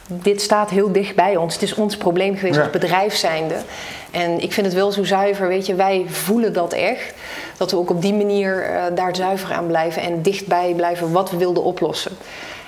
dit 0.08 0.40
staat 0.40 0.70
heel 0.70 0.92
dicht 0.92 1.14
bij 1.14 1.36
ons. 1.36 1.54
Het 1.54 1.62
is 1.62 1.74
ons 1.74 1.96
probleem 1.96 2.36
geweest 2.36 2.56
ja. 2.56 2.62
als 2.62 2.70
bedrijf 2.70 3.14
zijnde. 3.14 3.56
En 4.10 4.40
ik 4.40 4.52
vind 4.52 4.66
het 4.66 4.74
wel 4.74 4.92
zo 4.92 5.04
zuiver, 5.04 5.48
weet 5.48 5.66
je, 5.66 5.74
wij 5.74 6.04
voelen 6.08 6.52
dat 6.52 6.72
echt. 6.72 7.14
Dat 7.56 7.70
we 7.70 7.76
ook 7.76 7.90
op 7.90 8.02
die 8.02 8.14
manier 8.14 8.70
uh, 8.70 8.82
daar 8.94 9.16
zuiver 9.16 9.52
aan 9.52 9.66
blijven 9.66 10.02
en 10.02 10.22
dichtbij 10.22 10.72
blijven 10.76 11.12
wat 11.12 11.30
we 11.30 11.36
wilden 11.36 11.62
oplossen. 11.62 12.12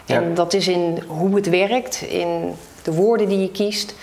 En 0.07 0.35
dat 0.35 0.53
is 0.53 0.69
in 0.69 1.03
hoe 1.07 1.35
het 1.35 1.49
werkt, 1.49 2.03
in 2.03 2.55
de 2.83 2.93
woorden 2.93 3.29
die 3.29 3.41
je 3.41 3.51
kiest. 3.51 3.95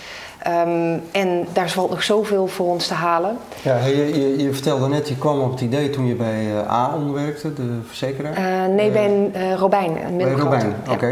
Um, 0.46 1.01
en 1.12 1.48
daar 1.53 1.70
valt 1.70 1.89
nog 1.89 2.03
zoveel 2.03 2.48
voor 2.48 2.67
ons 2.67 2.88
te 2.88 2.94
halen. 2.94 3.38
Ja, 3.62 3.77
je, 3.77 4.20
je, 4.20 4.44
je, 4.44 4.53
vertelde 4.53 4.88
net, 4.88 5.08
je 5.08 5.17
kwam 5.17 5.39
op 5.39 5.51
het 5.51 5.62
idee 5.62 5.89
toen 5.89 6.06
je 6.06 6.15
bij 6.15 6.46
uh, 6.46 6.67
AON 6.67 7.13
werkte, 7.13 7.53
de 7.53 7.79
verzekeraar? 7.86 8.38
Uh, 8.39 8.75
nee, 8.75 8.88
uh, 8.88 8.94
bij 8.94 9.32
uh, 9.36 9.53
Robijn, 9.53 10.06
een 10.06 10.17
Bij 10.17 10.32
Robijn, 10.32 10.75
oké. 10.82 10.91
Okay. 10.91 11.12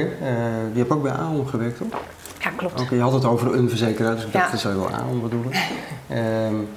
je 0.74 0.78
hebt 0.78 0.92
ook 0.92 1.04
bij 1.04 1.12
AON 1.12 1.48
gewerkt, 1.48 1.78
toch? 1.78 2.00
Ja, 2.40 2.50
klopt. 2.56 2.74
Oké, 2.74 2.82
okay, 2.82 2.98
je 2.98 3.04
had 3.04 3.14
het 3.14 3.26
over 3.26 3.56
een 3.56 3.70
verzekeraar, 3.70 4.16
dus 4.16 4.26
ik 4.26 4.32
dacht, 4.32 4.46
ja. 4.46 4.52
dat 4.52 4.60
zou 4.60 4.74
je 4.74 4.80
wel 4.80 4.90
AON 4.90 5.22
bedoelen. 5.22 5.52
um, 6.12 6.68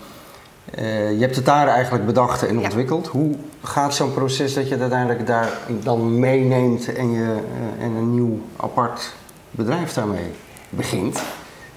je 1.18 1.20
hebt 1.20 1.36
het 1.36 1.44
daar 1.44 1.68
eigenlijk 1.68 2.06
bedacht 2.06 2.46
en 2.46 2.58
ontwikkeld. 2.58 3.04
Ja. 3.04 3.10
Hoe 3.10 3.34
gaat 3.62 3.94
zo'n 3.94 4.14
proces 4.14 4.54
dat 4.54 4.64
je 4.64 4.72
het 4.72 4.80
uiteindelijk 4.80 5.26
daar 5.26 5.52
dan 5.68 6.18
meeneemt 6.18 6.94
en, 6.94 7.12
je, 7.12 7.36
en 7.80 7.94
een 7.94 8.14
nieuw 8.14 8.40
apart 8.56 9.12
bedrijf 9.50 9.92
daarmee 9.92 10.32
begint? 10.68 11.22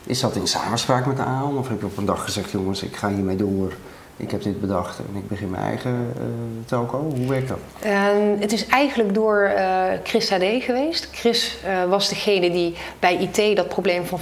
Is 0.03 0.19
dat 0.19 0.35
in 0.35 0.47
samenspraak 0.47 1.05
met 1.05 1.17
de 1.17 1.23
AON 1.23 1.57
of 1.57 1.67
heb 1.67 1.79
je 1.79 1.85
op 1.85 1.97
een 1.97 2.05
dag 2.05 2.23
gezegd, 2.23 2.51
jongens, 2.51 2.83
ik 2.83 2.95
ga 2.95 3.09
hiermee 3.09 3.35
door, 3.35 3.73
ik 4.17 4.31
heb 4.31 4.43
dit 4.43 4.61
bedacht 4.61 4.97
en 4.97 5.15
ik 5.15 5.27
begin 5.27 5.49
mijn 5.49 5.63
eigen 5.63 6.13
uh, 6.17 6.23
telco? 6.65 7.13
Hoe 7.15 7.27
werkt 7.27 7.47
dat? 7.47 7.57
Um, 7.85 8.39
het 8.39 8.51
is 8.51 8.65
eigenlijk 8.67 9.13
door 9.13 9.51
uh, 9.55 9.83
Chris 10.03 10.29
HD 10.29 10.63
geweest. 10.63 11.07
Chris 11.11 11.57
uh, 11.65 11.83
was 11.89 12.09
degene 12.09 12.51
die 12.51 12.75
bij 12.99 13.15
IT 13.15 13.55
dat 13.55 13.67
probleem 13.67 14.05
van 14.05 14.19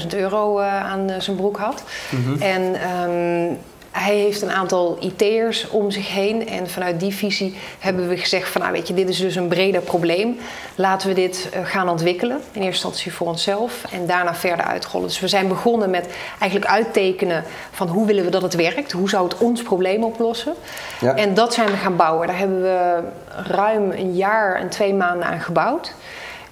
40.000 0.00 0.06
euro 0.16 0.58
aan 0.60 1.10
zijn 1.18 1.36
broek 1.36 1.56
had. 1.56 1.82
Mm 2.10 2.24
-hmm. 2.24 2.40
En 2.40 2.90
um, 3.10 3.58
hij 3.92 4.14
heeft 4.16 4.42
een 4.42 4.52
aantal 4.52 4.98
IT'ers 5.00 5.68
om 5.68 5.90
zich 5.90 6.08
heen. 6.08 6.48
En 6.48 6.70
vanuit 6.70 7.00
die 7.00 7.14
visie 7.14 7.56
hebben 7.78 8.08
we 8.08 8.16
gezegd 8.16 8.48
van... 8.48 8.60
nou 8.60 8.72
weet 8.72 8.88
je, 8.88 8.94
dit 8.94 9.08
is 9.08 9.18
dus 9.18 9.34
een 9.34 9.48
breder 9.48 9.80
probleem. 9.80 10.38
Laten 10.74 11.08
we 11.08 11.14
dit 11.14 11.48
uh, 11.54 11.66
gaan 11.66 11.88
ontwikkelen. 11.88 12.36
In 12.36 12.42
eerste 12.62 12.66
instantie 12.66 13.12
voor 13.12 13.26
onszelf. 13.26 13.84
En 13.90 14.06
daarna 14.06 14.34
verder 14.34 14.64
uitrollen. 14.64 15.08
Dus 15.08 15.20
we 15.20 15.28
zijn 15.28 15.48
begonnen 15.48 15.90
met 15.90 16.08
eigenlijk 16.38 16.70
uittekenen... 16.70 17.44
van 17.70 17.88
hoe 17.88 18.06
willen 18.06 18.24
we 18.24 18.30
dat 18.30 18.42
het 18.42 18.54
werkt? 18.54 18.92
Hoe 18.92 19.08
zou 19.08 19.24
het 19.28 19.38
ons 19.38 19.62
probleem 19.62 20.04
oplossen? 20.04 20.54
Ja. 21.00 21.14
En 21.14 21.34
dat 21.34 21.54
zijn 21.54 21.70
we 21.70 21.76
gaan 21.76 21.96
bouwen. 21.96 22.26
Daar 22.26 22.38
hebben 22.38 22.62
we 22.62 23.00
ruim 23.46 23.90
een 23.90 24.14
jaar 24.14 24.54
en 24.54 24.68
twee 24.68 24.94
maanden 24.94 25.26
aan 25.26 25.40
gebouwd. 25.40 25.94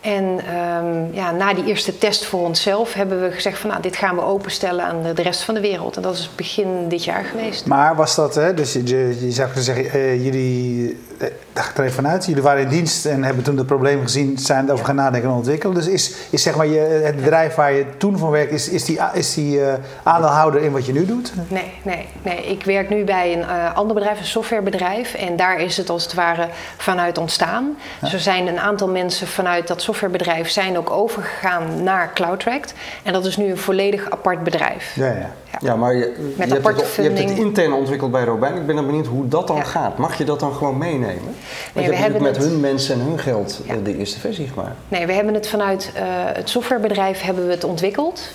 En 0.00 0.40
ehm, 0.46 1.14
ja, 1.14 1.30
na 1.30 1.54
die 1.54 1.64
eerste 1.64 1.98
test 1.98 2.24
voor 2.24 2.40
onszelf 2.40 2.94
hebben 2.94 3.22
we 3.22 3.30
gezegd 3.30 3.58
van 3.58 3.70
nou, 3.70 3.82
dit 3.82 3.96
gaan 3.96 4.14
we 4.14 4.22
openstellen 4.22 4.84
aan 4.84 5.02
de, 5.02 5.12
de 5.12 5.22
rest 5.22 5.42
van 5.42 5.54
de 5.54 5.60
wereld. 5.60 5.96
En 5.96 6.02
dat 6.02 6.14
is 6.14 6.30
begin 6.34 6.88
dit 6.88 7.04
jaar 7.04 7.24
geweest. 7.24 7.66
Maar 7.66 7.96
was 7.96 8.14
dat, 8.14 8.34
hè, 8.34 8.54
dus 8.54 8.72
je, 8.72 8.86
je, 8.86 9.16
je 9.20 9.30
zou 9.30 9.46
kunnen 9.46 9.64
zeggen, 9.64 9.90
eh, 9.90 10.24
jullie, 10.24 10.98
eh, 11.18 11.28
daar 11.52 11.64
ga 11.64 11.70
ik 11.70 11.78
er 11.78 11.84
even 11.84 11.94
vanuit, 11.94 12.26
jullie 12.26 12.42
waren 12.42 12.62
in 12.62 12.68
dienst 12.68 13.06
en 13.06 13.24
hebben 13.24 13.44
toen 13.44 13.56
het 13.56 13.66
probleem 13.66 14.02
gezien, 14.02 14.38
zijn 14.38 14.66
erover 14.66 14.84
gaan 14.84 14.94
nadenken 14.94 15.28
en 15.28 15.34
ontwikkelen. 15.34 15.74
Dus 15.74 15.86
is, 15.86 16.14
is 16.30 16.42
zeg 16.42 16.56
maar 16.56 16.66
je, 16.66 16.78
het 16.78 17.16
bedrijf 17.16 17.54
waar 17.54 17.72
je 17.72 17.84
toen 17.96 18.18
van 18.18 18.30
werkt, 18.30 18.52
is, 18.52 18.68
is 18.68 18.84
die, 18.84 18.98
is 19.12 19.34
die 19.34 19.64
eh, 19.64 19.74
aandeelhouder 20.02 20.62
in 20.62 20.72
wat 20.72 20.86
je 20.86 20.92
nu 20.92 21.06
doet? 21.06 21.32
Nee, 21.48 21.72
nee, 21.82 22.08
nee. 22.22 22.46
Ik 22.46 22.64
werk 22.64 22.90
nu 22.90 23.04
bij 23.04 23.32
een 23.32 23.74
ander 23.74 23.94
bedrijf, 23.94 24.18
een 24.18 24.24
softwarebedrijf. 24.24 25.14
En 25.14 25.36
daar 25.36 25.60
is 25.60 25.76
het 25.76 25.90
als 25.90 26.02
het 26.02 26.14
ware 26.14 26.48
vanuit 26.76 27.18
ontstaan. 27.18 27.76
Dus 28.00 28.12
er 28.12 28.20
zijn 28.20 28.46
een 28.46 28.58
aantal 28.58 28.88
mensen 28.88 29.26
vanuit 29.26 29.68
dat 29.68 29.82
softwarebedrijf 29.94 30.50
zijn 30.50 30.78
ook 30.78 30.90
overgegaan 30.90 31.82
naar 31.82 32.10
CloudTract. 32.14 32.74
En 33.02 33.12
dat 33.12 33.24
is 33.24 33.36
nu 33.36 33.50
een 33.50 33.58
volledig 33.58 34.10
apart 34.10 34.42
bedrijf. 34.44 34.92
Ja, 34.94 35.06
ja. 35.06 35.30
Ja, 35.60 35.76
maar 35.76 35.94
je, 35.94 36.32
je, 36.36 36.44
hebt 36.44 36.66
het, 36.66 36.94
je 36.96 37.02
hebt 37.02 37.18
het 37.18 37.30
intern 37.30 37.72
ontwikkeld 37.72 38.10
bij 38.10 38.24
Robijn. 38.24 38.56
Ik 38.56 38.66
ben 38.66 38.76
dan 38.76 38.86
benieuwd 38.86 39.06
hoe 39.06 39.28
dat 39.28 39.46
dan 39.46 39.56
Ja. 39.56 39.62
gaat. 39.62 39.98
Mag 39.98 40.18
je 40.18 40.24
dat 40.24 40.40
dan 40.40 40.52
gewoon 40.54 40.78
meenemen? 40.78 41.34
Want 41.72 41.86
je 41.86 41.92
hebt 41.92 41.96
hebben 41.98 42.22
natuurlijk 42.22 42.22
met 42.22 42.36
het- 42.36 42.44
hun 42.44 42.60
mensen 42.60 42.94
en 43.00 43.06
hun 43.06 43.18
geld 43.18 43.60
eh, 43.68 43.74
de 43.84 43.96
eerste 43.98 44.20
versie 44.20 44.48
gemaakt. 44.48 44.76
Nee, 44.88 45.06
we 45.06 45.12
hebben 45.12 45.34
het 45.34 45.48
vanuit 45.48 45.90
eh, 45.94 46.02
het 46.32 46.48
softwarebedrijf 46.48 47.20
hebben 47.22 47.46
we 47.46 47.50
het 47.52 47.64
ontwikkeld. 47.64 48.28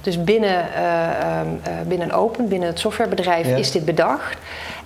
Dus 0.00 0.24
binnen, 0.24 0.72
eh, 0.74 1.04
ehm, 1.04 1.46
eh, 1.62 1.72
binnen 1.86 2.10
Open, 2.12 2.48
binnen 2.48 2.68
het 2.68 2.78
softwarebedrijf, 2.78 3.46
is 3.46 3.70
dit 3.70 3.84
bedacht. 3.84 4.36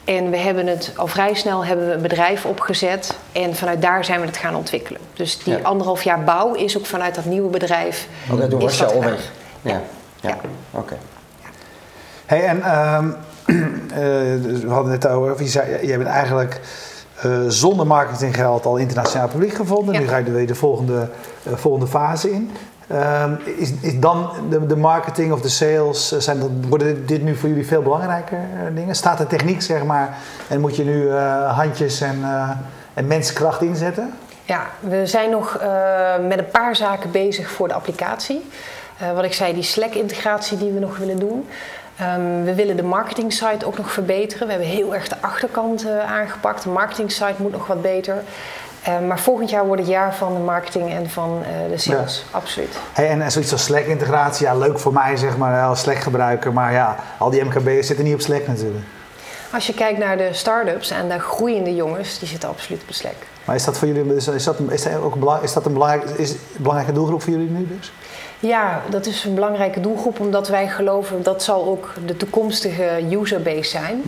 En 0.04 0.30
we 0.30 0.36
hebben 0.36 0.66
het 0.66 0.92
al 0.96 1.06
vrij 1.06 1.34
snel 1.34 1.64
hebben 1.64 1.86
we 1.86 1.92
een 1.92 2.02
bedrijf 2.02 2.44
opgezet 2.44 3.16
en 3.32 3.54
vanuit 3.54 3.82
daar 3.82 4.04
zijn 4.04 4.20
we 4.20 4.26
het 4.26 4.36
gaan 4.36 4.54
ontwikkelen. 4.56 5.00
Dus 5.14 5.38
die 5.38 5.56
Ja. 5.56 5.62
anderhalf 5.62 6.02
jaar 6.02 6.24
bouw 6.24 6.52
is 6.54 6.78
ook 6.78 6.86
vanuit 6.86 7.14
dat 7.14 7.24
nieuwe 7.24 7.50
bedrijf. 7.50 8.08
Oké, 8.30 8.48
toen 8.48 8.58
is 8.58 8.64
was 8.64 8.76
je 8.78 8.84
dat 8.84 8.94
al 8.94 9.00
weg. 9.00 9.30
Ja, 9.62 9.70
ja. 10.20 10.28
Ja. 10.28 10.36
oké. 10.70 10.96
Hey, 12.26 12.44
en 12.44 12.62
ehm, 12.62 13.10
eh, 13.90 14.42
dus 14.42 14.60
we 14.60 14.70
hadden 14.70 14.92
het 14.92 15.06
over, 15.06 15.42
je, 15.42 15.48
zei, 15.48 15.86
je 15.86 15.96
bent 15.96 16.08
eigenlijk 16.08 16.60
eh, 17.22 17.30
zonder 17.48 17.86
marketinggeld 17.86 18.66
al 18.66 18.76
internationaal 18.76 19.28
publiek 19.28 19.54
gevonden. 19.54 19.94
Ja. 19.94 20.00
Nu 20.00 20.08
ga 20.08 20.16
je 20.16 20.30
weer 20.30 20.46
de 20.46 20.54
volgende, 20.54 21.08
eh, 21.42 21.52
volgende 21.54 21.86
fase 21.86 22.30
in. 22.30 22.50
Ehm, 22.94 23.34
is, 23.56 23.72
is 23.80 24.00
dan 24.00 24.30
de, 24.50 24.66
de 24.66 24.76
marketing 24.76 25.32
of 25.32 25.40
de 25.40 25.48
sales, 25.48 26.12
eh, 26.12 26.18
zijn 26.18 26.40
dat, 26.40 26.50
worden 26.68 27.06
dit, 27.06 27.22
nu 27.22 27.36
voor 27.36 27.48
jullie 27.48 27.66
veel 27.66 27.82
belangrijker 27.82 28.38
eh, 28.38 28.74
dingen? 28.74 28.94
Staat 28.94 29.18
de 29.18 29.26
techniek, 29.26 29.62
zeg 29.62 29.84
maar, 29.84 30.16
en 30.48 30.60
moet 30.60 30.76
je 30.76 30.84
nu 30.84 31.08
eh, 31.08 31.56
handjes 31.56 32.00
en, 32.00 32.18
eh, 32.22 32.50
en 32.94 33.06
menskracht 33.06 33.62
inzetten? 33.62 34.12
Ja, 34.44 34.66
we 34.80 35.06
zijn 35.06 35.30
nog 35.30 35.58
met 36.28 36.38
een 36.38 36.50
paar 36.50 36.76
zaken 36.76 37.10
bezig 37.10 37.50
voor 37.50 37.68
de 37.68 37.74
applicatie. 37.74 38.50
Wat 39.14 39.24
ik 39.24 39.32
zei, 39.32 39.54
die 39.54 39.62
Slack-integratie 39.62 40.58
die 40.58 40.72
we 40.72 40.80
nog 40.80 40.96
willen 40.96 41.18
doen. 41.18 41.48
Ehm, 41.96 42.42
we 42.42 42.54
willen 42.54 42.76
de 42.76 42.82
marketing 42.82 43.32
site 43.32 43.66
ook 43.66 43.76
nog 43.76 43.92
verbeteren. 43.92 44.46
We 44.46 44.52
hebben 44.52 44.70
heel 44.70 44.94
erg 44.94 45.08
de 45.08 45.16
achterkant 45.20 45.86
aangepakt. 46.06 46.62
De 46.62 46.68
marketing 46.68 47.12
site 47.12 47.34
moet 47.36 47.52
nog 47.52 47.66
wat 47.66 47.82
beter. 47.82 48.22
Eh, 48.84 49.00
maar 49.00 49.20
volgend 49.20 49.50
jaar 49.50 49.66
wordt 49.66 49.80
het 49.80 49.90
jaar 49.90 50.14
van 50.14 50.34
de 50.34 50.40
marketing 50.40 50.90
en 50.90 51.10
van 51.10 51.42
eh, 51.42 51.70
de 51.70 51.78
sales. 51.78 52.24
Absoluut. 52.30 52.78
Hey, 52.92 53.08
en, 53.08 53.22
en 53.22 53.32
zoiets 53.32 53.52
als 53.52 53.64
Slack-integratie, 53.64 54.46
ja, 54.46 54.54
leuk 54.54 54.78
voor 54.78 54.92
mij 54.92 55.16
zeg 55.16 55.36
maar 55.36 55.62
als 55.62 55.80
Slack-gebruiker, 55.80 56.52
maar 56.52 56.72
ja, 56.72 56.96
al 57.18 57.30
die 57.30 57.44
MKB'ers 57.44 57.86
zitten 57.86 58.04
niet 58.04 58.14
op 58.14 58.20
Slack 58.20 58.46
natuurlijk. 58.46 58.84
Als 59.52 59.66
je 59.66 59.74
kijkt 59.74 59.98
naar 59.98 60.16
de 60.16 60.28
start-ups 60.32 60.90
en 60.90 61.08
de 61.08 61.18
groeiende 61.18 61.74
jongens, 61.74 62.18
die 62.18 62.28
zitten 62.28 62.48
absoluut 62.48 62.82
op 62.82 62.94
Slack. 62.94 63.14
Maar 63.44 63.56
is 63.56 63.64
dat 63.64 63.78
voor 63.78 63.88
jullie 63.88 64.14
is, 64.14 64.28
is 64.28 64.44
dat, 64.44 64.56
is 64.68 64.82
dat 64.82 64.94
ook 64.94 65.42
is 65.42 65.52
dat 65.52 65.66
een, 65.66 65.72
belangrijk, 65.72 66.04
is 66.10 66.30
een 66.30 66.38
belangrijke 66.56 66.92
doelgroep 66.92 67.22
voor 67.22 67.32
jullie 67.32 67.50
nu 67.50 67.68
dus? 67.78 67.92
Ja, 68.46 68.82
dat 68.90 69.06
is 69.06 69.24
een 69.24 69.34
belangrijke 69.34 69.80
doelgroep 69.80 70.20
omdat 70.20 70.48
wij 70.48 70.68
geloven 70.68 71.22
dat 71.22 71.42
zal 71.42 71.66
ook 71.66 71.92
de 72.06 72.16
toekomstige 72.16 73.04
userbase 73.10 73.70
zijn. 73.70 74.02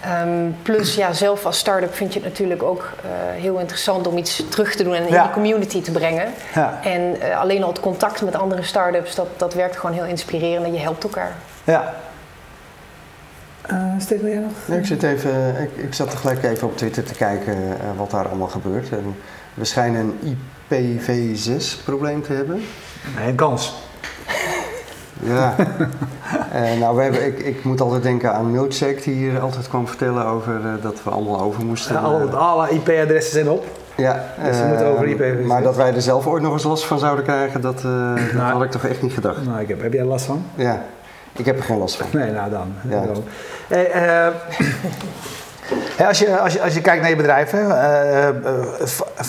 Ehm, 0.00 0.50
plus 0.62 0.94
ja, 0.94 1.12
zelf 1.12 1.46
als 1.46 1.58
start-up 1.58 1.94
vind 1.94 2.12
je 2.12 2.20
het 2.20 2.28
natuurlijk 2.28 2.62
ook 2.62 2.92
eh, 3.02 3.10
heel 3.42 3.58
interessant 3.58 4.06
om 4.06 4.16
iets 4.16 4.44
terug 4.48 4.74
te 4.74 4.82
doen 4.82 4.94
en 4.94 5.06
in 5.06 5.12
de 5.12 5.30
community 5.32 5.82
te 5.82 5.90
brengen. 5.90 6.26
Ja. 6.54 6.80
En 6.82 7.20
eh, 7.20 7.40
alleen 7.40 7.62
al 7.62 7.68
het 7.68 7.80
contact 7.80 8.22
met 8.22 8.34
andere 8.34 8.62
start-ups, 8.62 9.14
dat, 9.14 9.26
dat 9.36 9.54
werkt 9.54 9.76
gewoon 9.76 9.96
heel 9.96 10.04
inspirerend 10.04 10.66
en 10.66 10.72
je 10.72 10.78
helpt 10.78 11.02
elkaar. 11.02 11.32
Ja. 11.64 11.94
Uh, 13.72 14.20
jij 14.22 14.38
nog? 14.38 14.52
Ja, 14.66 14.74
ik, 14.74 14.86
zit 14.86 15.02
even, 15.02 15.56
ik, 15.60 15.84
ik 15.84 15.94
zat 15.94 16.10
tegelijk 16.10 16.42
even 16.42 16.68
op 16.68 16.76
Twitter 16.76 17.04
te 17.04 17.14
kijken 17.14 17.56
wat 17.96 18.10
daar 18.10 18.28
allemaal 18.28 18.48
gebeurt. 18.48 18.90
En 18.90 19.16
we 19.54 19.64
schijnen 19.64 20.18
een 20.22 20.38
IPv6-probleem 20.68 22.22
te 22.22 22.32
hebben. 22.32 22.62
Nee, 23.16 23.28
een 23.28 23.34
kans. 23.34 23.74
Ja. 25.20 25.54
Eh, 26.52 26.78
nou, 26.80 26.96
we 26.96 27.02
hebben, 27.02 27.26
ik, 27.26 27.38
ik 27.38 27.64
moet 27.64 27.80
altijd 27.80 28.02
denken 28.02 28.34
aan 28.34 28.50
Milkshake 28.50 29.00
die 29.02 29.14
hier 29.14 29.40
altijd 29.40 29.68
kwam 29.68 29.88
vertellen 29.88 30.26
over 30.26 30.54
eh, 30.54 30.82
dat 30.82 31.02
we 31.04 31.10
allemaal 31.10 31.40
over 31.40 31.64
moesten. 31.64 31.94
Ja, 31.94 32.00
alle, 32.00 32.26
eh, 32.28 32.34
alle 32.34 32.70
IP-adressen 32.70 33.32
zijn 33.32 33.48
op. 33.48 33.64
ja, 33.96 34.24
dus 34.44 34.58
we 34.60 34.66
moeten 34.66 34.86
over 34.86 35.06
IPv6. 35.06 35.46
Maar 35.46 35.62
dat 35.62 35.76
wij 35.76 35.94
er 35.94 36.02
zelf 36.02 36.26
ooit 36.26 36.42
nog 36.42 36.52
eens 36.52 36.62
last 36.62 36.84
van 36.84 36.98
zouden 36.98 37.24
krijgen, 37.24 37.60
dat, 37.60 37.80
dat 37.82 38.32
Nou. 38.34 38.52
had 38.52 38.62
ik 38.62 38.70
toch 38.70 38.84
echt 38.84 39.02
niet 39.02 39.12
gedacht. 39.12 39.46
Nou, 39.46 39.60
ik 39.60 39.68
heb, 39.68 39.82
heb 39.82 39.92
jij 39.92 40.04
last 40.04 40.24
van? 40.24 40.44
Ja, 40.54 40.82
ik 41.32 41.44
heb 41.44 41.56
er 41.56 41.64
geen 41.64 41.78
last 41.78 41.96
van. 41.96 42.06
Nee, 42.12 42.30
nou 42.30 42.50
dan. 42.50 42.72
Ja. 42.88 43.04
Dan. 43.06 43.24
Hey, 43.68 44.32
als, 46.06 46.18
je, 46.18 46.38
als, 46.38 46.52
je, 46.52 46.62
als 46.62 46.74
je 46.74 46.80
kijkt 46.80 47.00
naar 47.00 47.10
je 47.10 47.16
bedrijf, 47.16 47.50
hè, 47.50 47.58
eh, 47.68 48.28
eh, 48.28 48.34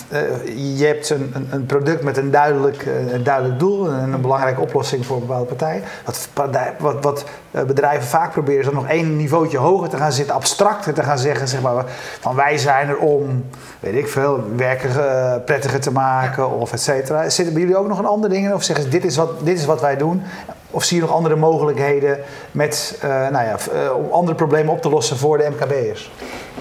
eh, 0.09 0.77
je 0.77 0.85
hebt 0.85 1.09
een, 1.09 1.47
een- 1.51 1.65
product 1.65 2.03
met 2.03 2.17
een 2.17 2.31
duidelijk, 2.31 2.85
duidelijk 3.23 3.59
doel 3.59 3.89
en 3.91 4.13
een 4.13 4.21
belangrijke 4.21 4.61
oplossing 4.61 5.05
voor 5.05 5.15
een 5.15 5.25
bepaalde 5.25 5.45
partij. 5.45 5.83
Wat, 6.05 6.27
wat, 6.79 7.03
wat 7.03 7.25
bedrijven 7.67 8.07
vaak 8.07 8.31
proberen 8.31 8.59
is 8.59 8.65
dan 8.65 8.75
nog 8.75 8.87
één 8.87 9.15
niveautje 9.15 9.57
hoger 9.57 9.89
te 9.89 9.97
gaan 9.97 10.11
zitten, 10.11 10.35
abstracter 10.35 10.93
te 10.93 11.03
gaan 11.03 11.19
zeggen, 11.19 11.47
zeg 11.47 11.61
maar, 11.61 11.83
van 12.19 12.35
wij 12.35 12.57
zijn 12.57 12.89
er 12.89 12.97
om, 12.97 13.45
weet 13.79 13.95
ik 13.95 14.07
veel, 14.07 14.43
werken 14.55 15.43
prettiger 15.43 15.79
te 15.79 15.91
maken 15.91 16.51
of 16.51 16.73
et 16.73 16.81
cetera. 16.81 17.29
Zitten 17.29 17.59
jullie 17.59 17.77
ook 17.77 17.87
nog 17.87 17.99
een 17.99 18.05
ander 18.05 18.29
ding 18.29 18.45
in 18.45 18.53
of 18.53 18.63
zeggen 18.63 18.85
ze 18.85 18.91
dit 18.91 19.05
is 19.05 19.15
wat, 19.15 19.29
dit 19.43 19.57
is 19.59 19.65
wat 19.65 19.81
wij 19.81 19.97
doen? 19.97 20.21
Of 20.75 20.83
zie 20.83 20.95
je 20.97 21.03
nog 21.03 21.11
andere 21.11 21.35
mogelijkheden 21.35 22.19
met, 22.51 22.97
eh, 23.01 23.09
nou 23.09 23.45
ja, 23.45 23.55
eh, 23.73 23.97
om 23.97 24.11
andere 24.11 24.35
problemen 24.35 24.73
op 24.73 24.81
te 24.81 24.89
lossen 24.89 25.17
voor 25.17 25.37
de 25.37 25.49
MKB'ers? 25.49 26.11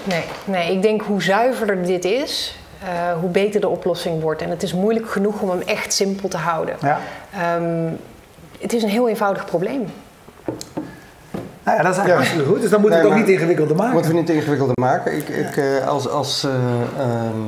Nee, 0.05 0.24
nee, 0.44 0.72
ik 0.72 0.83
denk 0.83 1.03
hoe 1.03 1.22
zuiverder 1.22 1.83
dit 1.83 2.05
is, 2.05 2.59
eh, 2.83 2.88
hoe 3.20 3.31
beter 3.31 3.61
de 3.61 3.68
oplossing 3.68 4.22
wordt. 4.22 4.42
En 4.42 4.50
het 4.50 4.62
is 4.62 4.74
moeilijk 4.74 5.11
genoeg 5.11 5.40
om 5.40 5.50
hem 5.50 5.61
echt 5.61 5.92
simpel 5.92 6.29
te 6.29 6.37
houden. 6.37 6.77
Ja. 6.81 7.00
Ehm, 7.33 7.88
het 8.61 8.72
is 8.72 8.83
een 8.83 8.88
heel 8.88 9.09
eenvoudig 9.09 9.44
probleem. 9.44 9.87
Nou 11.64 11.77
ja, 11.77 11.83
dat 11.83 11.92
is 11.92 11.98
eigenlijk 11.98 12.46
Ja. 12.46 12.53
goed. 12.53 12.61
Dus 12.61 12.70
dan 12.70 12.81
moeten 12.81 12.98
we 13.00 13.05
Nee, 13.05 13.12
het 13.14 13.22
ook 13.22 13.27
niet 13.27 13.37
ingewikkelder 13.37 13.77
maken. 13.77 13.92
Moeten 13.92 14.11
we 14.11 14.16
niet 14.16 14.31
ingewikkelder 14.31 14.77
maken. 14.81 15.16
Ik, 15.16 15.29
ik, 15.29 15.57
eh, 15.57 15.87
als, 15.88 16.09
als, 16.09 16.44
eh, 16.44 16.50
ehm, 16.98 17.38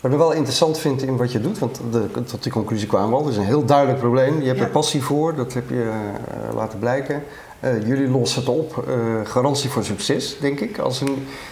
wat 0.00 0.12
ik 0.12 0.18
wel 0.18 0.32
interessant 0.32 0.78
vind 0.78 1.02
in 1.02 1.16
wat 1.16 1.32
je 1.32 1.40
doet, 1.40 1.58
want 1.58 1.80
de, 1.90 2.22
tot 2.24 2.42
die 2.42 2.52
conclusie 2.52 2.88
kwamen 2.88 3.08
we 3.10 3.14
al. 3.16 3.22
Het 3.22 3.30
is 3.32 3.36
een 3.36 3.44
heel 3.44 3.64
duidelijk 3.64 3.98
probleem. 3.98 4.40
Je 4.40 4.46
hebt 4.48 4.60
er 4.60 4.68
passie 4.68 5.02
voor, 5.02 5.34
dat 5.34 5.52
heb 5.54 5.68
je 5.70 5.90
eh, 5.90 6.54
laten 6.54 6.78
blijken. 6.78 7.22
Eh, 7.60 7.86
jullie 7.86 8.08
lossen 8.08 8.40
het 8.40 8.48
op. 8.50 8.84
Eh, 8.88 8.94
garantie 9.30 9.70
voor 9.70 9.84
succes, 9.84 10.36
denk 10.40 10.60
ik, 10.60 10.78
als 10.78 11.00
er 11.00 11.08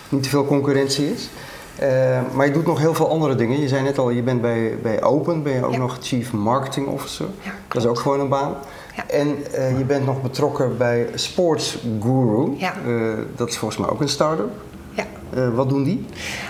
niet 0.08 0.22
te 0.22 0.28
veel 0.28 0.46
concurrentie 0.46 1.12
is. 1.12 1.28
Maar 2.34 2.46
je 2.46 2.52
doet 2.52 2.66
nog 2.66 2.78
heel 2.78 2.94
veel 2.94 3.08
andere 3.10 3.34
dingen. 3.34 3.60
Je 3.60 3.68
zei 3.68 3.82
net 3.82 3.98
al, 3.98 4.10
je 4.10 4.22
bent 4.22 4.40
bij, 4.40 4.78
bij 4.82 5.02
Open, 5.02 5.42
ben 5.42 5.52
je 5.52 5.64
ook 5.64 5.72
Ja. 5.72 5.78
nog 5.78 5.98
Chief 6.00 6.32
Marketing 6.32 6.86
Officer. 6.86 7.26
Ja, 7.42 7.50
Dat 7.68 7.82
is 7.82 7.88
ook 7.88 7.98
gewoon 7.98 8.20
een 8.20 8.28
baan. 8.28 8.54
Ja. 8.96 9.08
En 9.08 9.28
je 9.78 9.84
bent 9.84 10.06
nog 10.06 10.22
betrokken 10.22 10.76
bij 10.78 11.06
Sports 11.14 11.78
Guru. 12.02 12.54
Ja. 12.58 12.72
Dat 13.36 13.48
is 13.48 13.56
volgens 13.58 13.80
mij 13.80 13.90
ook 13.90 14.00
een 14.00 14.08
start-up. 14.08 14.50
Ja. 14.90 15.04
Wat 15.50 15.68
doen 15.68 15.82
die? 15.84 16.06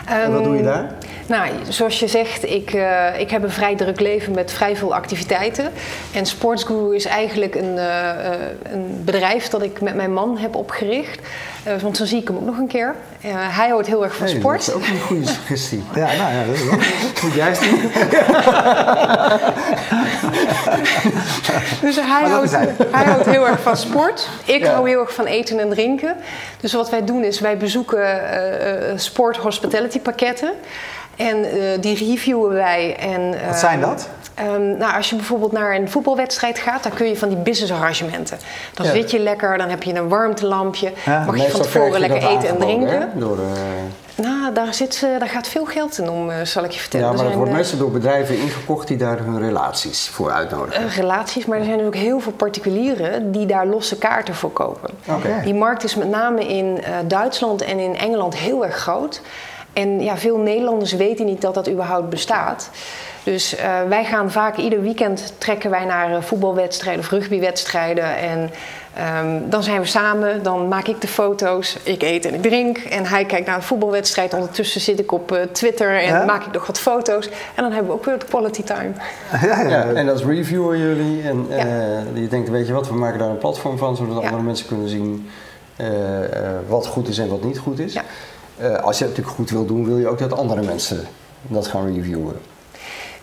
en 0.06 0.32
wat 0.32 0.44
doe 0.44 0.52
je 0.52 0.58
Ehm, 0.58 0.66
daar? 0.68 0.96
Nou, 1.26 1.48
zoals 1.68 1.98
je 1.98 2.08
zegt, 2.08 2.44
ik, 2.50 2.72
eh, 2.72 3.20
ik 3.20 3.30
heb 3.30 3.42
een 3.42 3.50
vrij 3.50 3.76
druk 3.76 4.00
leven 4.00 4.34
met 4.34 4.52
vrij 4.52 4.76
veel 4.76 4.94
activiteiten. 4.94 5.72
En 6.12 6.26
Sportsguru 6.26 6.94
is 6.94 7.04
eigenlijk 7.04 7.54
een, 7.54 7.78
eh, 7.78 8.10
eh, 8.10 8.40
een 8.72 9.02
bedrijf 9.04 9.48
dat 9.48 9.62
ik 9.62 9.80
met 9.80 9.94
mijn 9.94 10.12
man 10.12 10.38
heb 10.38 10.54
opgericht. 10.54 11.18
Want 11.80 11.96
zo 11.96 12.04
zie 12.04 12.20
ik 12.20 12.28
hem 12.28 12.36
ook 12.36 12.44
nog 12.44 12.58
een 12.58 12.66
keer. 12.66 12.94
Hij 13.26 13.68
houdt 13.68 13.86
heel 13.86 14.04
erg 14.04 14.16
van 14.16 14.28
sport. 14.28 14.66
Dat 14.66 14.74
is 14.76 14.82
ook 14.82 14.86
een 14.86 15.00
goede 15.00 15.26
suggestie. 15.38 15.82
Ja, 15.94 16.06
nou 16.06 16.32
ja, 16.34 16.44
dat 16.46 16.54
is 16.54 16.64
wel. 16.64 16.78
Moet 17.22 17.34
juist. 17.34 17.60
Dus 21.80 21.96
hij 21.96 22.28
houdt, 22.28 22.50
hij. 22.50 22.74
hij 22.90 23.04
houdt 23.04 23.26
heel 23.26 23.46
erg 23.48 23.60
van 23.60 23.76
sport. 23.76 24.28
Ik 24.44 24.62
Ja. 24.64 24.72
hou 24.72 24.88
heel 24.88 25.00
erg 25.00 25.14
van 25.14 25.24
eten 25.24 25.58
en 25.58 25.70
drinken. 25.70 26.16
Dus 26.60 26.72
wat 26.72 26.90
wij 26.90 27.04
doen 27.04 27.24
is, 27.24 27.40
wij 27.40 27.56
bezoeken 27.56 28.20
sport 28.96 29.36
hospitality 29.36 30.00
pakketten. 30.00 30.52
En 31.16 31.44
eh, 31.44 31.80
die 31.80 31.96
reviewen 31.96 32.52
wij. 32.52 32.96
En, 32.96 33.30
Wat 33.30 33.40
eh, 33.40 33.54
zijn 33.54 33.80
dat? 33.80 34.08
Ehm, 34.34 34.76
nou, 34.76 34.96
als 34.96 35.10
je 35.10 35.16
bijvoorbeeld 35.16 35.52
naar 35.52 35.74
een 35.74 35.90
voetbalwedstrijd 35.90 36.58
gaat, 36.58 36.82
dan 36.82 36.92
kun 36.94 37.06
je 37.08 37.16
van 37.16 37.28
die 37.28 37.38
business 37.38 37.72
arrangementen. 37.72 38.38
Dan 38.74 38.86
Ja. 38.86 38.92
zit 38.92 39.10
je 39.10 39.18
lekker, 39.18 39.58
dan 39.58 39.68
heb 39.68 39.82
je 39.82 39.94
een 39.94 40.08
warmtelampje, 40.08 40.92
Ja, 41.04 41.24
mag 41.24 41.36
je 41.36 41.50
van 41.50 41.60
tevoren 41.62 42.00
lekker 42.00 42.28
eten 42.28 42.48
en 42.48 42.58
drinken. 42.58 43.00
hè, 43.00 43.06
Door, 43.14 43.38
eh, 43.38 43.44
Nou, 44.16 44.52
daar, 44.52 44.74
zit, 44.74 45.06
daar 45.18 45.28
gaat 45.28 45.48
veel 45.48 45.64
geld 45.64 45.98
in 45.98 46.08
om, 46.10 46.30
eh, 46.30 46.36
zal 46.42 46.64
ik 46.64 46.70
je 46.70 46.80
vertellen. 46.80 47.06
ja, 47.06 47.12
maar 47.12 47.24
het 47.24 47.34
wordt 47.34 47.52
meestal 47.52 47.78
door 47.78 47.90
bedrijven 47.90 48.38
ingekocht 48.38 48.88
die 48.88 48.96
daar 48.96 49.18
hun 49.18 49.38
relaties 49.40 50.08
voor 50.08 50.30
uitnodigen. 50.32 50.88
relaties, 50.88 51.46
maar 51.46 51.58
er 51.58 51.64
zijn 51.64 51.86
ook 51.86 51.94
heel 51.94 52.20
veel 52.20 52.32
particulieren 52.32 53.32
die 53.32 53.46
daar 53.46 53.66
losse 53.66 53.98
kaarten 53.98 54.34
voor 54.34 54.50
kopen. 54.50 54.90
Oké. 55.08 55.40
Die 55.44 55.54
markt 55.54 55.84
is 55.84 55.94
met 55.94 56.08
name 56.08 56.46
in 56.48 56.82
Duitsland 57.06 57.62
en 57.62 57.78
in 57.78 57.96
Engeland 57.96 58.36
heel 58.36 58.64
erg 58.64 58.76
groot. 58.76 59.20
En 59.74 60.00
ja, 60.02 60.16
veel 60.16 60.36
Nederlanders 60.38 60.92
weten 60.92 61.26
niet 61.26 61.40
dat 61.40 61.54
dat 61.54 61.68
überhaupt 61.68 62.08
bestaat. 62.08 62.70
Dus 63.22 63.56
eh, 63.56 63.68
wij 63.88 64.04
gaan 64.04 64.30
vaak 64.30 64.56
ieder 64.56 64.82
weekend 64.82 65.32
trekken 65.38 65.70
wij 65.70 65.84
naar 65.84 66.14
eh, 66.14 66.22
voetbalwedstrijden 66.22 67.02
of 67.04 67.10
rugbywedstrijden. 67.10 68.16
En 68.16 68.50
ehm, 68.94 69.40
dan 69.48 69.62
zijn 69.62 69.80
we 69.80 69.86
samen, 69.86 70.42
dan 70.42 70.68
maak 70.68 70.86
ik 70.86 71.00
de 71.00 71.06
foto's, 71.08 71.76
ik 71.82 72.02
eet 72.02 72.24
en 72.24 72.34
ik 72.34 72.42
drink. 72.42 72.78
En 72.78 73.06
hij 73.06 73.24
kijkt 73.24 73.46
naar 73.46 73.56
de 73.58 73.62
voetbalwedstrijd. 73.64 74.34
Ondertussen 74.34 74.80
zit 74.80 74.98
ik 75.00 75.12
op 75.12 75.32
eh, 75.32 75.42
Twitter 75.52 75.98
en 76.00 76.06
Ja? 76.06 76.24
maak 76.24 76.44
ik 76.46 76.52
nog 76.52 76.66
wat 76.66 76.78
foto's. 76.78 77.28
En 77.54 77.62
dan 77.62 77.72
hebben 77.72 77.90
we 77.92 77.98
ook 77.98 78.04
weer 78.04 78.18
de 78.18 78.26
quality 78.26 78.62
time. 78.62 78.92
ja, 79.42 79.60
ja. 79.60 79.68
Ja, 79.68 79.92
en 79.92 80.08
als 80.08 80.24
reviewer 80.24 80.76
jullie. 80.78 81.22
En 81.22 81.46
Ja. 81.48 81.56
eh, 81.56 82.22
je 82.22 82.28
denkt, 82.28 82.48
weet 82.48 82.66
je 82.66 82.72
wat, 82.72 82.88
we 82.88 82.94
maken 82.94 83.18
daar 83.18 83.28
een 83.30 83.38
platform 83.38 83.78
van, 83.78 83.96
zodat 83.96 84.16
Ja. 84.16 84.24
andere 84.24 84.42
mensen 84.42 84.66
kunnen 84.66 84.88
zien 84.88 85.28
wat 86.68 86.86
goed 86.86 87.08
is 87.08 87.18
en 87.18 87.28
wat 87.28 87.44
niet 87.44 87.58
goed 87.58 87.78
is. 87.78 87.96
Eh, 88.56 88.74
als 88.74 88.98
je 88.98 89.04
het 89.04 89.12
natuurlijk 89.16 89.36
goed 89.36 89.50
wil 89.50 89.66
doen, 89.66 89.84
wil 89.84 89.98
je 89.98 90.08
ook 90.08 90.18
dat 90.18 90.32
andere 90.32 90.62
mensen 90.62 91.04
dat 91.42 91.66
gaan 91.66 91.94
reviewen. 91.94 92.36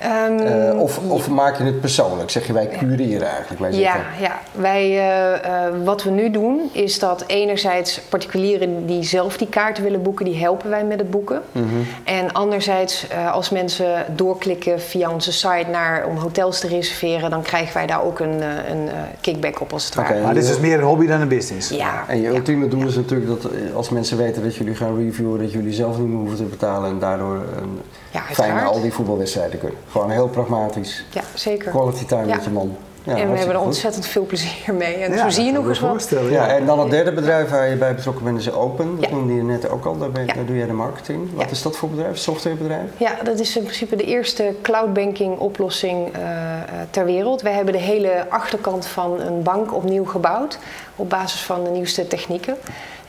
Ehm, 0.01 0.39
Eh, 0.39 0.79
of, 0.81 0.99
of 1.07 1.29
maak 1.29 1.57
je 1.57 1.63
het 1.63 1.79
persoonlijk? 1.81 2.29
Zeg 2.29 2.47
je 2.47 2.53
wij 2.53 2.67
cureren 2.67 3.27
eigenlijk? 3.27 3.59
Wij 3.59 3.73
Ja, 3.73 3.95
ja. 4.19 4.39
Wij, 4.51 4.81
eh, 4.81 5.65
eh, 5.65 5.73
wat 5.83 6.03
we 6.03 6.09
nu 6.09 6.31
doen 6.31 6.69
is 6.71 6.99
dat 6.99 7.23
enerzijds 7.27 8.01
particulieren 8.09 8.85
die 8.85 9.03
zelf 9.03 9.37
die 9.37 9.47
kaarten 9.47 9.83
willen 9.83 10.01
boeken, 10.01 10.25
die 10.25 10.37
helpen 10.39 10.69
wij 10.69 10.83
met 10.83 10.99
het 10.99 11.09
boeken. 11.11 11.41
Mhm. 11.51 11.65
En 12.03 12.31
anderzijds, 12.31 13.07
eh, 13.07 13.33
als 13.33 13.49
mensen 13.49 14.05
doorklikken 14.15 14.81
via 14.81 15.11
onze 15.11 15.31
site 15.31 15.65
naar, 15.71 16.05
om 16.05 16.17
hotels 16.17 16.59
te 16.59 16.67
reserveren, 16.67 17.29
dan 17.29 17.41
krijgen 17.41 17.73
wij 17.73 17.87
daar 17.87 18.03
ook 18.03 18.19
een, 18.19 18.41
een 18.71 18.87
eh, 18.87 18.93
kickback 19.21 19.61
op 19.61 19.73
als 19.73 19.85
het 19.85 19.95
ware. 19.95 20.13
Oké. 20.13 20.23
Maar 20.23 20.33
dit 20.33 20.43
is 20.43 20.49
dus 20.49 20.59
meer 20.59 20.77
een 20.77 20.83
hobby 20.85 21.07
dan 21.07 21.21
een 21.21 21.27
business. 21.27 21.69
Ja, 21.69 22.03
En 22.07 22.15
je 22.15 22.21
ja. 22.21 22.29
ultieme 22.29 22.67
doel 22.67 22.87
is 22.87 22.95
natuurlijk 22.95 23.41
dat 23.41 23.51
als 23.75 23.89
mensen 23.89 24.17
weten 24.17 24.43
dat 24.43 24.55
jullie 24.55 24.75
gaan 24.75 24.97
reviewen, 24.97 25.39
dat 25.39 25.51
jullie 25.51 25.73
zelf 25.73 25.97
niet 25.97 26.07
meer 26.07 26.17
hoeven 26.17 26.37
te 26.37 26.43
betalen 26.43 26.89
en 26.89 26.99
daardoor 26.99 27.35
een 27.35 27.79
Ja, 28.11 28.21
fijn 28.31 28.53
naar 28.53 28.65
al 28.67 28.81
die 28.81 28.93
voetbalwedstrijden 28.93 29.59
kunnen. 29.59 29.77
Gewoon 29.91 30.09
heel 30.09 30.27
pragmatisch. 30.27 31.05
ja 31.09 31.21
zeker. 31.33 31.71
Quality 31.71 32.05
time 32.05 32.27
Ja. 32.27 32.35
met 32.35 32.43
je 32.43 32.49
man. 32.49 32.75
Ja, 33.03 33.15
en 33.15 33.31
we 33.31 33.37
hebben 33.37 33.53
er 33.53 33.55
goed. 33.55 33.65
ontzettend 33.65 34.05
veel 34.05 34.25
plezier 34.25 34.73
mee. 34.73 34.95
En 34.95 35.11
Ja, 35.11 35.17
zo 35.17 35.29
zie 35.29 35.45
je 35.45 35.51
nog 35.51 35.67
eens 35.67 35.79
wat. 35.79 36.09
Ja, 36.29 36.47
en 36.47 36.65
dan 36.65 36.79
het 36.79 36.89
derde 36.89 37.13
bedrijf 37.13 37.49
waar 37.49 37.69
je 37.69 37.75
bij 37.75 37.95
betrokken 37.95 38.23
bent 38.23 38.39
is 38.39 38.51
Open. 38.51 38.95
Dat 38.99 39.09
Ja. 39.09 39.15
noemde 39.15 39.33
je 39.35 39.43
net 39.43 39.69
ook 39.69 39.85
al, 39.85 39.97
daar, 39.97 40.11
ben, 40.11 40.25
Ja. 40.25 40.33
daar 40.33 40.45
doe 40.45 40.57
jij 40.57 40.65
de 40.67 40.73
marketing. 40.73 41.29
Wat 41.33 41.45
Ja. 41.45 41.51
is 41.51 41.61
dat 41.61 41.77
voor 41.77 41.89
bedrijf? 41.89 42.17
Softwarebedrijf? 42.17 42.89
Ja, 42.97 43.11
dat 43.23 43.39
is 43.39 43.55
in 43.57 43.63
principe 43.63 43.95
de 43.95 44.03
eerste 44.03 44.55
cloudbanking 44.61 45.37
oplossing 45.39 46.13
eh, 46.13 46.21
eh, 46.21 46.59
ter 46.89 47.05
wereld. 47.05 47.41
Wij 47.41 47.53
hebben 47.53 47.73
de 47.73 47.79
hele 47.79 48.25
achterkant 48.29 48.85
van 48.85 49.19
een 49.21 49.43
bank 49.43 49.73
opnieuw 49.73 50.05
gebouwd 50.05 50.57
op 50.95 51.09
basis 51.09 51.41
van 51.43 51.63
de 51.63 51.69
nieuwste 51.69 52.07
technieken. 52.07 52.55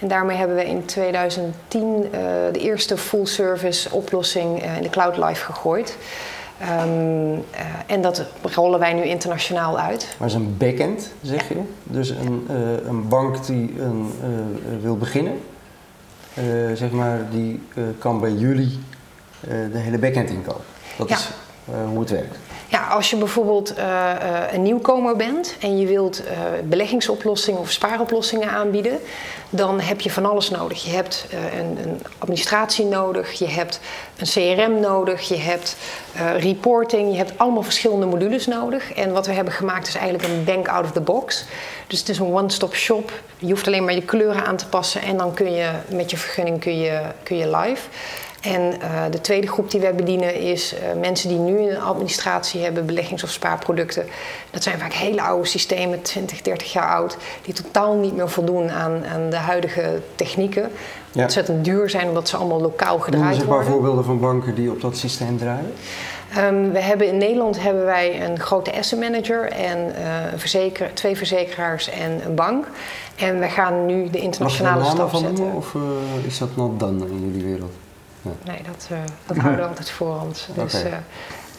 En 0.03 0.09
daarmee 0.09 0.37
hebben 0.37 0.57
we 0.57 0.65
in 0.65 0.85
2010 0.85 2.05
eh, 2.05 2.21
de 2.53 2.59
eerste 2.59 2.97
full 2.97 3.27
service 3.27 3.91
oplossing 3.91 4.63
eh, 4.63 4.77
in 4.77 4.83
de 4.83 4.91
cloud 4.91 5.17
live 5.17 5.45
gegooid. 5.45 5.97
Ehm, 6.61 6.71
eh, 7.51 7.61
en 7.87 8.03
dat 8.03 8.25
rollen 8.43 8.79
wij 8.79 8.93
nu 8.93 9.03
internationaal 9.05 9.79
uit. 9.79 10.17
Maar 10.19 10.29
het 10.29 10.39
is 10.39 10.45
een 10.47 10.57
backend, 10.57 11.11
zeg 11.23 11.49
je. 11.49 11.61
Dus 11.83 12.09
een, 12.09 12.47
een 12.87 13.09
bank 13.09 13.47
die 13.47 13.75
een, 13.81 14.13
wil 14.81 14.97
beginnen, 14.97 15.41
zeg 16.75 16.91
maar, 16.91 17.19
die 17.31 17.63
kan 17.99 18.21
bij 18.21 18.33
jullie 18.33 18.79
de 19.41 19.79
hele 19.79 19.99
backend 19.99 20.31
inkopen. 20.31 20.65
Dat 20.97 21.09
Ja. 21.09 21.15
is 21.17 21.29
hoe 21.91 22.01
het 22.01 22.11
werkt. 22.11 22.37
Ja, 22.73 22.87
als 22.87 23.11
je 23.11 23.17
bijvoorbeeld 23.17 23.75
eh, 23.75 24.11
eh, 24.11 24.53
een 24.53 24.63
nieuwkomer 24.63 25.17
bent 25.17 25.57
en 25.61 25.79
je 25.79 25.87
wilt 25.87 26.25
eh, 26.25 26.37
beleggingsoplossingen 26.65 27.61
of 27.61 27.71
spaaroplossingen 27.71 28.51
aanbieden, 28.51 28.99
dan 29.51 29.81
heb 29.81 30.01
je 30.01 30.11
van 30.11 30.27
alles 30.27 30.51
nodig. 30.51 30.85
Je 30.85 30.91
hebt 30.91 31.27
een, 31.59 31.79
een 31.89 32.03
administratie 32.19 32.85
nodig, 32.85 33.33
je 33.33 33.49
hebt 33.49 33.81
een 34.17 34.27
CRM 34.27 34.81
nodig, 34.81 35.29
je 35.29 35.37
hebt 35.37 35.77
reporting, 36.37 37.11
je 37.11 37.17
hebt 37.17 37.39
allemaal 37.39 37.63
verschillende 37.63 38.07
modules 38.07 38.47
nodig. 38.47 38.93
En 38.93 39.13
wat 39.13 39.27
we 39.27 39.33
hebben 39.33 39.53
gemaakt 39.53 39.89
is 39.89 39.95
eigenlijk 39.95 40.29
een 40.29 40.45
bank 40.45 40.69
out 40.69 40.85
of 40.85 40.93
the 40.93 41.01
box. 41.01 41.45
Dus 41.87 41.99
het 41.99 42.09
is 42.09 42.19
een 42.19 42.35
one-stop 42.35 42.75
shop. 42.75 43.13
Je 43.39 43.51
hoeft 43.51 43.67
alleen 43.67 43.85
maar 43.85 43.95
je 43.95 44.03
kleuren 44.03 44.47
aan 44.47 44.57
te 44.57 44.67
passen 44.67 45.03
en 45.03 45.17
dan 45.17 45.35
kun 45.35 45.53
je 45.53 45.71
met 45.89 46.11
je 46.11 46.17
vergunning 46.17 46.61
kun 46.61 46.79
je, 46.79 47.01
kun 47.23 47.37
je 47.37 47.57
live. 47.57 47.89
En 48.43 48.81
eh, 48.81 49.03
de 49.11 49.21
tweede 49.21 49.47
groep 49.47 49.71
die 49.71 49.81
wij 49.81 49.95
bedienen 49.95 50.35
is 50.35 50.75
eh, 50.75 51.01
mensen 51.01 51.29
die 51.29 51.39
nu 51.39 51.71
een 51.71 51.81
administratie 51.81 52.63
hebben, 52.63 52.87
beleggings- 52.87 53.23
of 53.23 53.31
spaarproducten. 53.31 54.07
Dat 54.51 54.63
zijn 54.63 54.79
vaak 54.79 54.93
hele 54.93 55.23
oude 55.23 55.49
systemen, 55.49 56.03
20, 56.03 56.43
30 56.43 56.73
jaar 56.73 56.89
oud, 56.89 57.17
die 57.43 57.55
totaal 57.55 57.95
niet 57.95 58.17
meer 58.17 58.31
voldoen 58.31 58.71
aan, 58.71 59.05
aan 59.13 59.31
de 59.31 59.37
huidige 59.37 60.01
technieken. 60.15 60.71
Ja. 61.13 61.23
Ontzettend 61.23 61.65
duur 61.65 61.91
zijn 61.91 62.09
omdat 62.09 62.29
ze 62.29 62.37
allemaal 62.37 62.61
lokaal 62.61 62.97
Noem 62.97 63.07
eens 63.07 63.15
gedraaid 63.15 63.35
een 63.35 63.47
paar 63.47 63.49
worden. 63.49 63.73
voorbeelden 63.73 64.05
van 64.05 64.21
banken 64.21 64.55
die 64.55 64.71
op 64.71 64.81
dat 64.81 64.97
systeem 64.97 65.39
draaien. 65.39 65.73
Ehm, 66.37 66.71
we 66.71 66.81
hebben 66.81 67.07
in 67.07 67.17
Nederland 67.17 67.63
hebben 67.63 67.85
wij 67.85 68.25
een 68.25 68.41
grote 68.41 68.73
asset 68.73 69.01
manager 69.01 69.51
en 69.51 69.95
eh, 69.97 70.33
een 70.33 70.39
verzeker, 70.39 70.95
twee 70.95 71.17
verzekeraars 71.17 71.91
en 71.91 72.21
een 72.27 72.35
bank. 72.35 72.67
En 73.17 73.39
we 73.39 73.49
gaan 73.49 73.87
nu 73.87 73.95
de 73.95 73.99
Mag 74.01 74.13
je 74.13 74.13
daar 74.13 74.23
internationale 74.23 74.81
namen 74.81 74.93
stap 74.95 75.11
van 75.11 75.21
zetten. 75.21 75.39
noemen 75.45 75.57
of 75.57 75.75
is 76.27 76.39
dat 76.39 76.57
not 76.57 76.81
done 76.81 77.07
in 77.07 77.21
jullie 77.31 77.45
wereld? 77.45 77.73
Nee, 78.23 78.61
dat, 78.67 78.87
eh, 78.91 78.97
dat 79.27 79.37
houden 79.37 79.63
we 79.63 79.69
altijd 79.73 79.91
voor 79.91 80.21
ons. 80.21 80.49
Dus, 80.55 80.83
eh, 80.83 80.93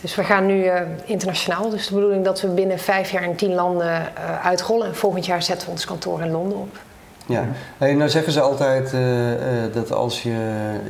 dus 0.01 0.15
we 0.15 0.23
gaan 0.23 0.45
nu 0.45 0.63
eh, 0.65 0.81
internationaal. 1.05 1.69
Dus 1.69 1.87
de 1.87 1.93
bedoeling 1.93 2.25
dat 2.25 2.41
we 2.41 2.47
binnen 2.47 2.79
vijf 2.79 3.11
jaar 3.11 3.23
in 3.23 3.35
tien 3.35 3.53
landen 3.53 4.15
eh, 4.15 4.45
uitrollen. 4.45 4.87
En 4.87 4.95
volgend 4.95 5.25
jaar 5.25 5.43
zetten 5.43 5.67
we 5.67 5.73
ons 5.73 5.85
kantoor 5.85 6.21
in 6.21 6.31
Londen 6.31 6.57
op. 6.57 6.77
Ja, 7.25 7.47
hey, 7.77 7.93
nou 7.93 8.09
zeggen 8.09 8.33
ze 8.33 8.41
altijd 8.41 8.93
eh, 8.93 9.63
eh, 9.65 9.73
dat 9.73 9.91
als 9.91 10.23
je 10.23 10.35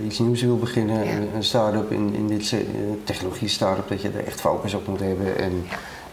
iets 0.06 0.20
nieuws 0.20 0.42
wil 0.42 0.58
beginnen, 0.58 1.04
Ja. 1.06 1.12
een, 1.36 1.44
start-up 1.44 1.92
in, 1.92 2.14
in 2.14 2.28
dit 2.28 2.46
se- 2.46 2.58
eh, 2.58 2.64
technologie 3.04 3.48
start-up, 3.48 3.88
dat 3.90 4.02
je 4.02 4.10
er 4.18 4.26
echt 4.26 4.42
focus 4.42 4.74
op 4.74 4.88
moet 4.88 5.00
hebben 5.00 5.38
en 5.38 5.66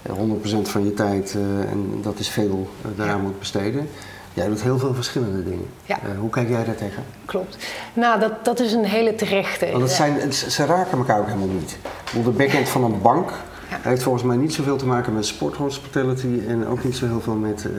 eh, 0.03 0.13
100% 0.13 0.69
van 0.69 0.85
je 0.85 0.95
tijd, 0.95 1.35
eh, 1.35 1.71
en 1.71 1.99
dat 2.03 2.19
is 2.19 2.29
veel, 2.29 2.69
daaraan 2.97 3.17
Ja. 3.17 3.23
moet 3.23 3.39
besteden. 3.39 3.89
Jij 4.35 4.47
doet 4.49 4.63
heel 4.63 4.79
veel 4.79 4.95
verschillende 4.95 5.45
dingen. 5.45 5.67
Ja. 5.85 5.95
Eh, 6.03 6.19
hoe 6.19 6.31
kijk 6.31 6.49
jij 6.49 6.65
daar 6.65 6.75
tegen? 6.75 7.05
Klopt. 7.25 7.57
Nou, 7.93 8.21
dat, 8.21 8.45
dat 8.45 8.61
is 8.61 8.73
een 8.73 8.85
hele 8.85 9.15
terechte. 9.15 9.69
Want 9.71 9.83
het 9.83 9.93
zijn, 9.93 10.33
ze 10.33 10.65
raken 10.67 10.99
elkaar 10.99 11.19
ook 11.19 11.27
helemaal 11.27 11.47
niet. 11.47 11.77
De 12.25 12.31
backend 12.31 12.69
van 12.69 12.85
een 12.85 13.01
bank 13.03 13.31
Ja. 13.71 13.79
heeft 13.83 14.03
volgens 14.03 14.25
mij 14.25 14.37
niet 14.37 14.55
zoveel 14.55 14.77
te 14.77 14.87
maken 14.87 15.15
met 15.15 15.27
sport 15.27 15.57
hospitality 15.57 16.41
en 16.49 16.67
ook 16.67 16.85
niet 16.85 16.97
zo 16.97 17.07
heel 17.07 17.21
veel 17.21 17.35
met 17.35 17.65
eh, 17.65 17.73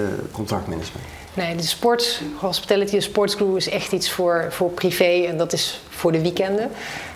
eh, 0.00 0.08
contractmanagement. 0.32 1.04
Nee, 1.34 1.56
de 1.56 1.62
sports, 1.62 2.22
hospitality, 2.36 2.90
de 2.94 3.00
sportscrew 3.00 3.56
is 3.56 3.68
echt 3.68 3.92
iets 3.92 4.10
voor, 4.10 4.46
voor 4.50 4.70
privé 4.70 5.24
en 5.28 5.36
dat 5.38 5.52
is 5.52 5.82
voor 5.88 6.12
de 6.12 6.20
weekenden. 6.22 6.70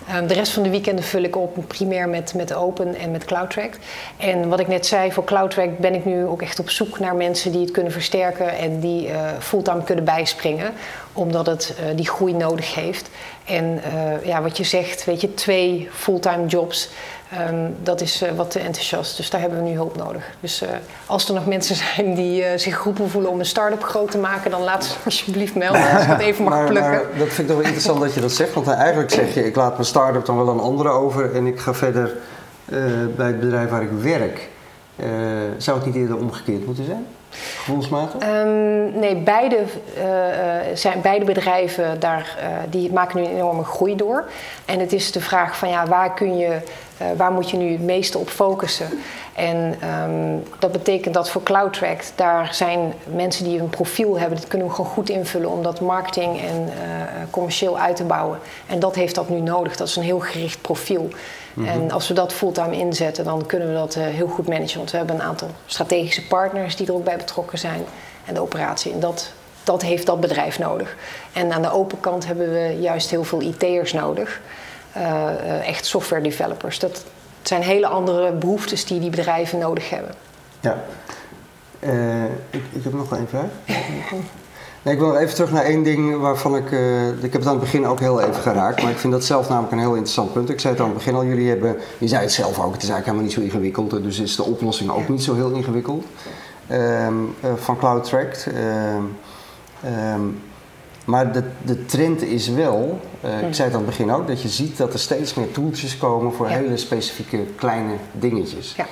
Ehm, 0.09 0.27
de 0.27 0.35
rest 0.35 0.53
van 0.53 0.63
de 0.63 0.71
weekenden 0.71 1.05
vul 1.05 1.23
ik 1.23 1.37
op 1.37 1.65
primair 1.67 2.09
met, 2.09 2.35
met 2.35 2.55
Open 2.55 2.95
en 2.95 3.11
met 3.11 3.25
CloudTrack. 3.25 3.75
En 4.17 4.49
wat 4.49 4.61
ik 4.61 4.69
net 4.69 4.87
zei, 4.87 5.13
voor 5.13 5.25
CloudTrack 5.25 5.79
ben 5.79 5.95
ik 5.95 6.05
nu 6.05 6.25
ook 6.25 6.43
echt 6.43 6.59
op 6.59 6.71
zoek 6.71 6.99
naar 6.99 7.17
mensen 7.17 7.53
die 7.53 7.61
het 7.61 7.71
kunnen 7.71 7.93
versterken 7.93 8.59
en 8.59 8.81
die 8.81 9.09
eh, 9.09 9.21
fulltime 9.39 9.85
kunnen 9.85 10.05
bijspringen, 10.05 10.73
omdat 11.13 11.47
het 11.47 11.75
eh, 11.79 11.97
die 11.97 12.09
groei 12.09 12.33
nodig 12.33 12.75
heeft. 12.75 13.11
En 13.45 13.81
eh, 13.83 14.27
ja, 14.27 14.43
wat 14.43 14.57
je 14.57 14.65
zegt, 14.65 15.05
weet 15.05 15.21
je, 15.21 15.35
twee 15.35 15.89
fulltime 15.93 16.47
jobs. 16.47 16.91
Ehm, 17.31 17.71
dat 17.83 18.01
is 18.01 18.23
eh, 18.23 18.33
wat 18.33 18.51
te 18.51 18.59
enthousiast, 18.59 19.17
dus 19.17 19.31
daar 19.31 19.41
hebben 19.41 19.63
we 19.63 19.69
nu 19.69 19.75
hulp 19.75 19.97
nodig. 19.97 20.31
Dus 20.41 20.63
eh, 20.63 20.69
als 21.07 21.29
er 21.29 21.35
nog 21.35 21.47
mensen 21.47 21.77
zijn 21.95 22.15
die 22.15 22.45
eh, 22.45 22.59
zich 22.59 22.77
geroepen 22.77 23.11
voelen 23.11 23.31
om 23.31 23.39
een 23.39 23.47
start-up 23.47 23.83
groot 23.83 24.11
te 24.11 24.19
maken, 24.19 24.51
dan 24.51 24.63
laat 24.63 24.85
ze 24.85 24.95
alsjeblieft 25.05 25.55
melden 25.55 25.91
als 25.91 26.03
ik 26.03 26.09
het 26.09 26.21
even 26.21 26.45
mag 26.45 26.53
maar, 26.53 26.67
plukken. 26.67 26.91
maar 26.91 27.19
dat 27.19 27.29
vind 27.29 27.39
ik 27.39 27.47
toch 27.47 27.57
wel 27.57 27.65
interessant 27.65 28.01
dat 28.01 28.15
je 28.15 28.21
dat 28.21 28.33
zegt. 28.33 28.53
Want 28.53 28.69
eigenlijk 28.69 29.11
zeg 29.11 29.35
je, 29.35 29.47
ik 29.47 29.57
laat 29.57 29.73
mijn 29.73 29.85
start-up 29.85 30.25
dan 30.25 30.37
wel 30.37 30.51
aan 30.51 30.61
anderen 30.61 30.93
over 30.93 31.35
en 31.35 31.47
ik 31.47 31.61
ga 31.61 31.75
verder 31.75 32.17
bij 33.17 33.27
het 33.27 33.41
bedrijf 33.41 33.71
waar 33.71 33.83
ik 33.83 33.91
werk. 33.91 34.49
Zou 35.57 35.77
het 35.77 35.87
niet 35.87 35.97
eerder 35.97 36.17
omgekeerd 36.17 36.67
moeten 36.67 36.85
zijn? 36.85 37.07
Gevoelsmatig? 37.31 38.21
Ehm, 38.21 38.99
nee, 38.99 39.17
beide, 39.17 39.59
zijn, 40.75 41.01
beide 41.01 41.25
bedrijven 41.25 42.01
daar, 42.01 42.39
die 42.71 42.93
maken 42.93 43.21
nu 43.21 43.27
een 43.27 43.35
enorme 43.35 43.65
groei 43.65 43.97
door. 43.97 44.25
En 44.65 44.81
het 44.81 44.93
is 44.93 45.13
de 45.13 45.21
vraag 45.21 45.57
van 45.57 45.69
ja, 45.69 45.87
waar 45.87 46.15
kun 46.15 46.37
je 46.37 46.61
Uh, 47.03 47.09
waar 47.17 47.33
moet 47.33 47.51
je 47.51 47.57
nu 47.57 47.73
het 47.73 47.83
meeste 47.83 48.19
op 48.19 48.29
focussen? 48.29 48.89
En 49.35 49.75
ehm, 49.81 50.37
dat 50.59 50.73
betekent 50.73 51.15
dat 51.15 51.31
voor 51.31 51.43
CloudTrack, 51.43 52.03
daar 52.15 52.55
zijn 52.55 52.93
mensen 53.15 53.45
die 53.45 53.61
een 53.61 53.71
profiel 53.71 54.19
hebben, 54.19 54.39
dat 54.39 54.49
kunnen 54.49 54.67
we 54.67 54.75
gewoon 54.75 54.91
goed 54.91 55.09
invullen 55.09 55.51
om 55.51 55.63
dat 55.63 55.81
marketing 55.81 56.41
en 56.41 56.63
uh, 56.63 56.73
commercieel 57.31 57.79
uit 57.79 57.97
te 57.97 58.05
bouwen. 58.05 58.39
En 58.67 58.79
dat 58.79 58.95
heeft 58.95 59.15
dat 59.15 59.29
nu 59.29 59.41
nodig. 59.41 59.77
Dat 59.77 59.89
is 59.89 59.97
een 59.97 60.03
heel 60.03 60.19
gericht 60.19 60.61
profiel. 60.61 61.09
Mhm. 61.55 61.69
En 61.69 61.91
als 61.91 62.09
we 62.09 62.15
dat 62.15 62.33
fulltime 62.33 62.77
inzetten, 62.77 63.25
dan 63.25 63.47
kunnen 63.47 63.69
we 63.69 63.75
dat 63.75 63.97
uh, 63.97 64.05
heel 64.05 64.29
goed 64.29 64.49
managen. 64.49 64.77
Want 64.77 64.91
we 64.91 64.97
hebben 64.97 65.15
een 65.15 65.23
aantal 65.23 65.49
strategische 65.67 66.27
partners 66.27 66.77
die 66.77 66.87
er 66.87 66.95
ook 66.95 67.05
bij 67.05 67.17
betrokken 67.17 67.59
zijn. 67.59 67.85
En 68.25 68.35
de 68.35 68.41
operatie. 68.41 68.93
En 68.93 69.01
dat, 69.01 69.33
dat 69.65 69.83
heeft 69.83 70.07
dat 70.07 70.21
bedrijf 70.21 70.59
nodig. 70.59 70.97
En 71.33 71.53
aan 71.53 71.63
de 71.63 71.73
open 71.73 72.01
kant 72.01 72.27
hebben 72.27 72.53
we 72.53 72.77
juist 72.81 73.11
heel 73.11 73.25
veel 73.25 73.41
IT'ers 73.41 73.93
nodig. 73.93 74.41
Uh, 74.97 75.69
echt 75.69 75.87
software 75.87 76.23
developers. 76.23 76.79
Dat 76.79 77.05
zijn 77.43 77.63
hele 77.63 77.87
andere 77.87 78.33
behoeftes 78.33 78.85
die 78.85 79.01
die 79.01 79.11
bedrijven 79.11 79.59
nodig 79.59 79.91
hebben. 79.91 80.15
Ja. 80.61 80.77
Uh, 81.81 82.25
ik, 82.25 82.63
ik 82.73 82.85
heb 82.85 82.93
nog 82.93 83.17
één 83.17 83.29
vraag. 83.29 83.51
Nee, 84.83 84.95
ik 84.95 85.01
wil 85.01 85.17
even 85.17 85.35
terug 85.35 85.51
naar 85.51 85.65
één 85.65 85.83
ding 85.83 86.21
waarvan 86.21 86.57
ik. 86.57 86.71
Ik 87.21 87.33
heb 87.33 87.41
het 87.41 87.47
aan 87.47 87.53
het 87.53 87.61
begin 87.61 87.87
ook 87.87 88.01
heel 88.01 88.21
even 88.21 88.35
geraakt, 88.35 88.83
maar 88.83 88.91
ik 88.91 88.99
vind 88.99 89.13
dat 89.13 89.25
zelf 89.25 89.49
namelijk 89.49 89.73
een 89.73 89.79
heel 89.79 89.91
interessant 89.91 90.33
punt. 90.33 90.51
Ik 90.51 90.61
zei 90.61 90.73
het 90.73 90.83
aan 90.83 90.89
het 90.89 90.99
begin 90.99 91.15
al, 91.15 91.25
jullie 91.25 91.49
hebben. 91.49 91.77
Je 91.99 92.09
zei 92.09 92.23
het 92.23 92.33
zelf 92.33 92.59
ook, 92.59 92.73
het 92.73 92.83
is 92.83 92.89
eigenlijk 92.89 93.05
helemaal 93.05 93.25
niet 93.25 93.33
zo 93.33 93.41
ingewikkeld, 93.41 94.03
dus 94.03 94.19
is 94.19 94.37
de 94.37 94.43
oplossing 94.43 94.91
ook 94.91 95.09
niet 95.09 95.23
zo 95.23 95.35
heel 95.35 95.51
ingewikkeld. 95.51 96.05
Um, 96.71 97.35
uh, 97.45 97.51
van 97.57 97.79
CloudTrack. 97.79 98.45
Um, 98.47 99.17
um, 100.15 100.43
maar 101.09 101.33
de, 101.33 101.43
de 101.65 101.87
trend 101.87 102.23
is 102.23 102.49
wel, 102.49 103.01
uh, 103.25 103.49
ik 103.49 103.55
zei 103.55 103.69
het 103.69 103.79
aan 103.79 103.85
het 103.85 103.97
begin 103.97 104.11
ook, 104.11 104.27
dat 104.27 104.43
je 104.43 104.49
ziet 104.49 104.77
dat 104.77 104.93
er 104.93 104.99
steeds 104.99 105.35
meer 105.35 105.51
toeltjes 105.51 105.99
komen 105.99 106.33
voor 106.33 106.49
hele 106.49 106.77
specifieke 106.77 107.39
kleine 107.57 107.93
dingetjes. 108.13 108.75
Ja. 108.77 108.87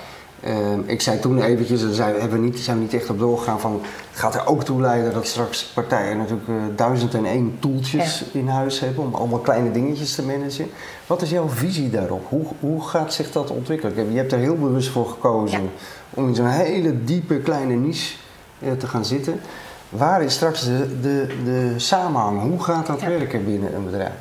Uh, 0.44 0.52
ik 0.86 1.00
zei 1.00 1.20
toen 1.20 1.42
eventjes, 1.42 1.80
daar 1.80 1.92
zijn, 1.92 2.20
hebben 2.20 2.40
we 2.40 2.44
niet, 2.44 2.58
zijn 2.58 2.76
we 2.76 2.82
niet 2.82 2.94
echt 2.94 3.10
op 3.10 3.18
doorgegaan 3.18 3.60
van, 3.60 3.80
gaat 4.12 4.34
er 4.34 4.46
ook 4.46 4.64
toe 4.64 4.80
leiden 4.80 5.12
dat 5.12 5.26
straks 5.26 5.64
partijen 5.64 6.16
natuurlijk 6.16 6.48
uh, 6.48 6.54
duizend 6.76 7.14
en 7.14 7.24
één 7.24 7.56
toeltjes 7.58 8.24
in 8.32 8.48
huis 8.48 8.80
hebben 8.80 9.04
om 9.04 9.14
allemaal 9.14 9.38
kleine 9.38 9.70
dingetjes 9.70 10.14
te 10.14 10.22
managen. 10.22 10.70
Wat 11.06 11.22
is 11.22 11.30
jouw 11.30 11.48
visie 11.48 11.90
daarop? 11.90 12.26
Hoe, 12.28 12.44
hoe 12.60 12.82
gaat 12.82 13.14
zich 13.14 13.32
dat 13.32 13.50
ontwikkelen? 13.50 14.12
Je 14.12 14.18
hebt 14.18 14.32
er 14.32 14.38
heel 14.38 14.56
bewust 14.56 14.88
voor 14.88 15.08
gekozen 15.08 15.70
om 16.10 16.28
in 16.28 16.34
zo'n 16.34 16.46
hele 16.46 17.04
diepe 17.04 17.38
kleine 17.38 17.74
niche 17.74 18.16
uh, 18.58 18.72
te 18.72 18.86
gaan 18.86 19.04
zitten. 19.04 19.40
Waar 19.96 20.22
is 20.22 20.34
straks 20.34 20.64
de, 20.64 21.00
de, 21.00 21.26
de 21.44 21.74
samenhang? 21.76 22.40
Hoe 22.40 22.62
gaat 22.62 22.86
dat 22.86 23.02
werken 23.02 23.44
binnen 23.44 23.74
een 23.74 23.84
bedrijf? 23.84 24.12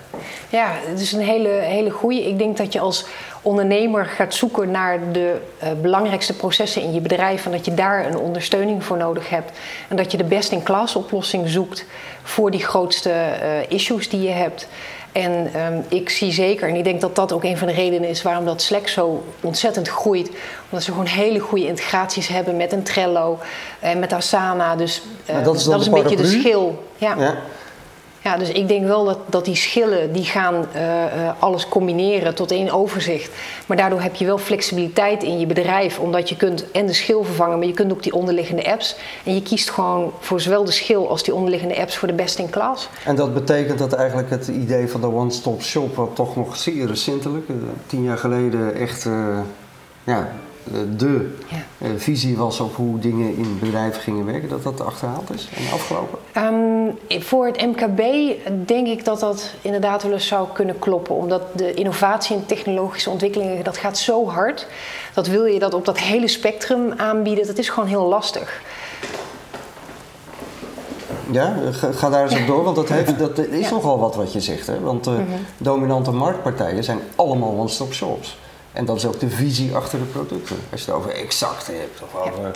Ja, 0.50 0.72
het 0.72 1.00
is 1.00 1.12
een 1.12 1.22
hele, 1.22 1.50
hele 1.50 1.90
goede. 1.90 2.28
Ik 2.28 2.38
denk 2.38 2.58
dat 2.58 2.74
je 2.74 2.80
als 2.80 3.06
ondernemer 3.42 4.06
gaat 4.06 4.34
zoeken 4.34 4.72
naar 4.72 5.12
de 5.12 5.42
uh, 5.64 5.70
belangrijkste 5.82 6.34
processen 6.34 6.82
in 6.82 6.94
je 6.94 7.02
bedrijf 7.02 7.46
en 7.46 7.52
dat 7.52 7.66
je 7.66 7.74
daar 7.74 8.06
een 8.06 8.18
ondersteuning 8.18 8.84
voor 8.84 8.98
nodig 8.98 9.30
hebt. 9.30 9.52
En 9.88 9.96
dat 9.96 10.12
je 10.12 10.18
de 10.18 10.24
best-in-class 10.24 10.96
oplossing 10.96 11.50
zoekt 11.50 11.86
voor 12.24 12.52
die 12.52 12.66
grootste 12.66 13.10
uh, 13.10 13.70
issues 13.70 14.10
die 14.10 14.22
je 14.22 14.30
hebt. 14.30 14.68
En 15.15 15.62
um, 15.62 15.84
ik 15.88 16.10
zie 16.10 16.32
zeker, 16.32 16.69
en 16.69 16.75
ik 16.75 16.84
denk 16.84 17.01
dat 17.01 17.15
dat 17.15 17.32
ook 17.32 17.43
een 17.43 17.58
van 17.58 17.67
de 17.67 17.73
redenen 17.73 18.10
is 18.10 18.21
waarom 18.21 18.45
dat 18.45 18.62
Slack 18.62 18.88
zo 18.88 19.23
ontzettend 19.41 19.88
groeit. 19.88 20.30
Omdat 20.63 20.84
ze 20.84 20.91
gewoon 20.91 21.06
hele 21.06 21.39
goede 21.39 21.67
integraties 21.67 22.28
hebben 22.28 22.58
met 22.58 22.71
een 22.71 22.84
Trello 22.84 23.39
en 23.80 23.99
met 23.99 24.13
Asana. 24.13 24.75
Dus 24.75 25.01
uh, 25.30 25.43
dat 25.43 25.56
is, 25.56 25.63
dat 25.63 25.82
is 25.82 25.88
een 25.88 25.93
beetje 25.93 26.15
de 26.15 26.28
schil. 26.28 26.84
Ja. 26.97 27.15
ja. 27.17 27.36
Ja, 28.26 28.38
dus 28.38 28.52
ik 28.52 28.68
denk 28.68 28.86
wel 28.86 29.06
dat, 29.06 29.20
dat 29.30 29.46
die 29.46 29.56
schillen 29.56 30.14
die 30.14 30.24
gaan 30.24 30.66
uh, 30.76 30.82
uh, 30.82 31.32
alles 31.40 31.68
combineren 31.70 32.36
tot 32.36 32.52
één 32.52 32.72
overzicht. 32.72 33.32
Maar 33.66 33.78
daardoor 33.78 34.02
heb 34.02 34.16
je 34.16 34.26
wel 34.26 34.38
flexibiliteit 34.38 35.24
in 35.24 35.40
je 35.40 35.46
bedrijf, 35.46 36.00
omdat 36.00 36.30
je 36.30 36.36
kunt 36.36 36.72
en 36.72 36.86
de 36.86 36.94
schil 36.94 37.24
vervangen, 37.24 37.58
maar 37.58 37.68
je 37.68 37.74
kunt 37.74 37.92
ook 37.92 38.04
die 38.04 38.14
onderliggende 38.14 38.72
apps. 38.72 38.96
En 39.24 39.34
je 39.34 39.42
kiest 39.42 39.70
gewoon 39.70 40.12
voor 40.20 40.42
zowel 40.42 40.64
de 40.64 40.72
schil 40.72 41.10
als 41.10 41.24
die 41.24 41.34
onderliggende 41.34 41.78
apps 41.78 41.98
voor 41.98 42.08
de 42.08 42.14
best 42.14 42.40
in 42.40 42.50
class. 42.50 42.90
En 43.06 43.16
dat 43.16 43.34
betekent 43.34 43.80
dat 43.80 43.94
eigenlijk 43.94 44.30
het 44.30 44.48
idee 44.48 44.90
van 44.90 45.02
de 45.02 45.08
one-stop 45.08 45.62
shop, 45.62 45.96
wat 45.96 46.16
toch 46.16 46.36
nog 46.36 46.56
zeer 46.56 46.88
recentelijk, 46.88 47.50
uh, 47.50 47.56
tien 47.88 48.04
jaar 48.04 48.18
geleden 48.18 48.76
echt 48.76 49.08
ja, 50.04 50.30
de 50.97 51.36
ja. 51.47 51.88
visie 51.97 52.38
was 52.38 52.60
op 52.60 52.75
hoe 52.75 52.99
dingen 52.99 53.36
in 53.36 53.60
bedrijven 53.60 54.01
gingen 54.01 54.25
werken, 54.25 54.49
dat 54.49 54.63
dat 54.63 54.82
achterhaald 54.82 55.34
is 55.34 55.49
en 55.56 55.73
afgelopen? 55.73 56.19
Um, 56.38 56.97
voor 57.21 57.45
het 57.45 57.62
MKB 57.62 58.01
denk 58.65 58.88
ik 58.88 59.06
dat 59.06 59.19
dat 59.19 59.54
inderdaad 59.62 60.04
wel 60.04 60.12
eens 60.12 60.28
zou 60.28 60.47
kunnen 60.54 60.80
kloppen. 60.80 61.15
Omdat 61.15 61.41
de 61.56 61.73
innovatie 61.73 62.36
en 62.36 62.45
technologische 62.45 63.10
ontwikkelingen, 63.10 63.63
dat 63.63 63.78
gaat 63.78 63.97
zo 63.97 64.28
hard. 64.28 64.67
Dat 65.13 65.28
wil 65.28 65.45
je 65.45 65.60
dat 65.60 65.73
op 65.73 65.86
dat 65.86 65.99
hele 65.99 66.28
spectrum 66.28 66.93
aanbieden, 66.97 67.47
dat 67.47 67.58
is 67.58 67.69
gewoon 67.69 67.89
heel 67.89 68.08
lastig. 68.08 68.62
Ja, 71.32 71.56
ga, 71.71 72.10
daar 72.10 72.23
eens 72.23 72.39
op 72.39 72.47
door, 72.47 72.63
want 72.63 72.75
dat, 72.75 72.89
heeft, 72.89 73.19
dat 73.19 73.38
is 73.38 73.69
nogal 73.69 73.99
wat 73.99 74.15
wat 74.15 74.34
je 74.34 74.41
zegt. 74.41 74.67
Hè? 74.67 74.80
Want 74.80 75.08
uh, 75.08 75.13
mm 75.13 75.19
-hmm. 75.19 75.45
dominante 75.58 76.12
marktpartijen 76.12 76.84
zijn 76.84 76.99
allemaal 77.15 77.58
one-stop 77.58 77.93
shops. 77.93 78.38
En 78.76 78.86
dat 78.86 78.96
is 78.96 79.06
ook 79.06 79.20
de 79.20 79.30
visie 79.30 79.76
achter 79.76 80.00
de 80.00 80.06
producten. 80.06 80.56
Als 80.72 80.82
je 80.82 80.92
het 80.92 81.00
over 81.00 81.12
exact 81.12 81.68
hebt 81.68 82.02
of 82.02 82.16
over 82.16 82.52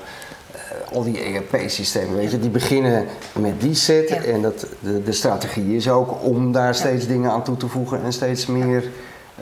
uh, 0.56 0.96
al 0.96 1.04
die 1.04 1.20
ERP-systemen, 1.20 2.16
weet 2.16 2.32
je, 2.32 2.40
die 2.40 2.50
beginnen 2.50 3.06
met 3.34 3.62
die 3.62 3.76
set. 3.76 4.10
En 4.10 4.42
dat, 4.42 4.68
de, 4.80 5.04
de, 5.04 5.12
strategie 5.12 5.76
is 5.76 5.90
ook 5.90 6.24
om 6.24 6.52
daar 6.52 6.76
steeds 6.76 7.08
dingen 7.08 7.32
aan 7.32 7.44
toe 7.44 7.58
te 7.58 7.68
voegen 7.68 8.04
en 8.04 8.14
steeds 8.14 8.46
meer 8.46 8.84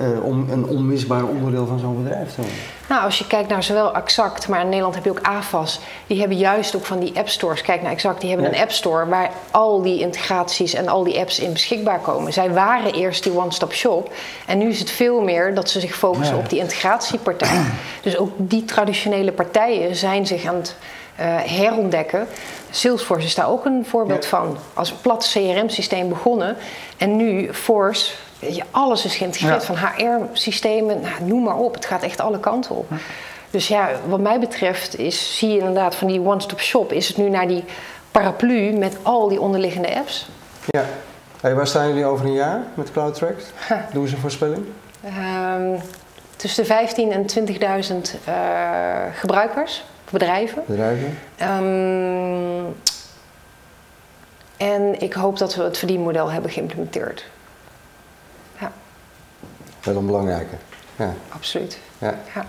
uh, 0.01 0.23
om 0.23 0.49
een 0.49 0.65
onmisbaar 0.65 1.23
onderdeel 1.23 1.65
van 1.65 1.79
zo'n 1.79 2.03
bedrijf 2.03 2.29
te 2.29 2.41
worden. 2.41 2.57
Nou, 2.89 3.03
als 3.03 3.17
je 3.17 3.27
kijkt 3.27 3.49
naar 3.49 3.63
zowel 3.63 3.95
Exact, 3.95 4.47
maar 4.47 4.61
in 4.61 4.67
Nederland 4.67 4.95
heb 4.95 5.03
je 5.03 5.09
ook 5.09 5.21
AFAS. 5.21 5.79
Die 6.07 6.19
hebben 6.19 6.37
juist 6.37 6.75
ook 6.75 6.85
van 6.85 6.99
die 6.99 7.17
app 7.17 7.29
stores. 7.29 7.61
Kijk 7.61 7.81
naar 7.81 7.91
Exact, 7.91 8.21
die 8.21 8.29
hebben 8.29 8.49
ja. 8.49 8.55
een 8.55 8.61
app 8.61 8.71
store 8.71 9.05
waar 9.05 9.31
al 9.51 9.81
die 9.81 9.99
integraties 9.99 10.73
en 10.73 10.87
al 10.87 11.03
die 11.03 11.19
apps 11.19 11.39
in 11.39 11.53
beschikbaar 11.53 11.99
komen. 11.99 12.33
Zij 12.33 12.51
waren 12.53 12.93
eerst 12.93 13.23
die 13.23 13.37
one-stop 13.37 13.73
shop. 13.73 14.11
En 14.45 14.57
nu 14.57 14.69
is 14.69 14.79
het 14.79 14.91
veel 14.91 15.21
meer 15.21 15.55
dat 15.55 15.69
ze 15.69 15.79
zich 15.79 15.95
focussen 15.95 16.35
ja. 16.35 16.41
op 16.41 16.49
die 16.49 16.59
integratiepartij. 16.59 17.61
Dus 18.01 18.17
ook 18.17 18.31
die 18.37 18.65
traditionele 18.65 19.31
partijen 19.31 19.95
zijn 19.95 20.27
zich 20.27 20.45
aan 20.45 20.55
het 20.55 20.75
uh, 21.19 21.25
herontdekken. 21.39 22.27
Salesforce 22.69 23.25
is 23.25 23.35
daar 23.35 23.49
ook 23.49 23.65
een 23.65 23.85
voorbeeld 23.85 24.23
ja. 24.23 24.29
van. 24.29 24.57
Als 24.73 24.91
plat 24.91 25.29
CRM-systeem 25.33 26.09
begonnen. 26.09 26.55
En 26.97 27.15
nu 27.15 27.53
Force 27.53 28.13
Weet 28.39 28.55
je, 28.55 28.63
alles 28.71 29.05
is 29.05 29.15
geïntegreerd 29.15 29.65
van 29.65 29.75
HR-systemen, 29.77 31.01
nou, 31.01 31.23
noem 31.23 31.43
maar 31.43 31.57
op. 31.57 31.73
Het 31.73 31.85
gaat 31.85 32.03
echt 32.03 32.19
alle 32.19 32.39
kanten 32.39 32.75
op. 32.75 32.89
Dus 33.49 33.67
ja, 33.67 33.89
wat 34.07 34.19
mij 34.19 34.39
betreft 34.39 34.99
is, 34.99 35.37
zie 35.37 35.49
je 35.49 35.57
inderdaad 35.57 35.95
van 35.95 36.07
die 36.07 36.21
one-stop 36.21 36.59
shop, 36.59 36.91
is 36.91 37.07
het 37.07 37.17
nu 37.17 37.29
naar 37.29 37.47
die 37.47 37.63
paraplu 38.11 38.71
met 38.71 38.97
al 39.01 39.27
die 39.27 39.41
onderliggende 39.41 39.95
apps. 39.95 40.29
Ja. 40.65 40.85
Hey, 41.41 41.55
waar 41.55 41.67
staan 41.67 41.87
jullie 41.87 42.05
over 42.05 42.25
een 42.25 42.33
jaar 42.33 42.63
met 42.73 42.91
CloudTrack? 42.91 43.35
Doen 43.93 44.07
ze 44.07 44.15
een 44.15 44.21
voorspelling? 44.21 44.65
Um, 45.05 45.81
tussen 46.35 46.63
de 46.63 46.69
15 46.69 47.11
en 47.11 47.25
20.000 48.15 48.19
uh, 48.27 48.35
gebruikers, 49.13 49.83
bedrijven. 50.09 50.63
Bedrijven. 50.65 51.19
Um, 51.41 52.75
en 54.57 55.01
ik 55.01 55.13
hoop 55.13 55.37
dat 55.37 55.55
we 55.55 55.63
het 55.63 55.77
verdienmodel 55.77 56.31
hebben 56.31 56.51
geïmplementeerd. 56.51 57.25
Wel 59.87 59.95
een 59.95 60.05
belangrijke. 60.05 60.55
Ja. 60.95 61.13
Absoluut. 61.29 61.79
Ja. 61.97 62.13
ja. 62.33 62.45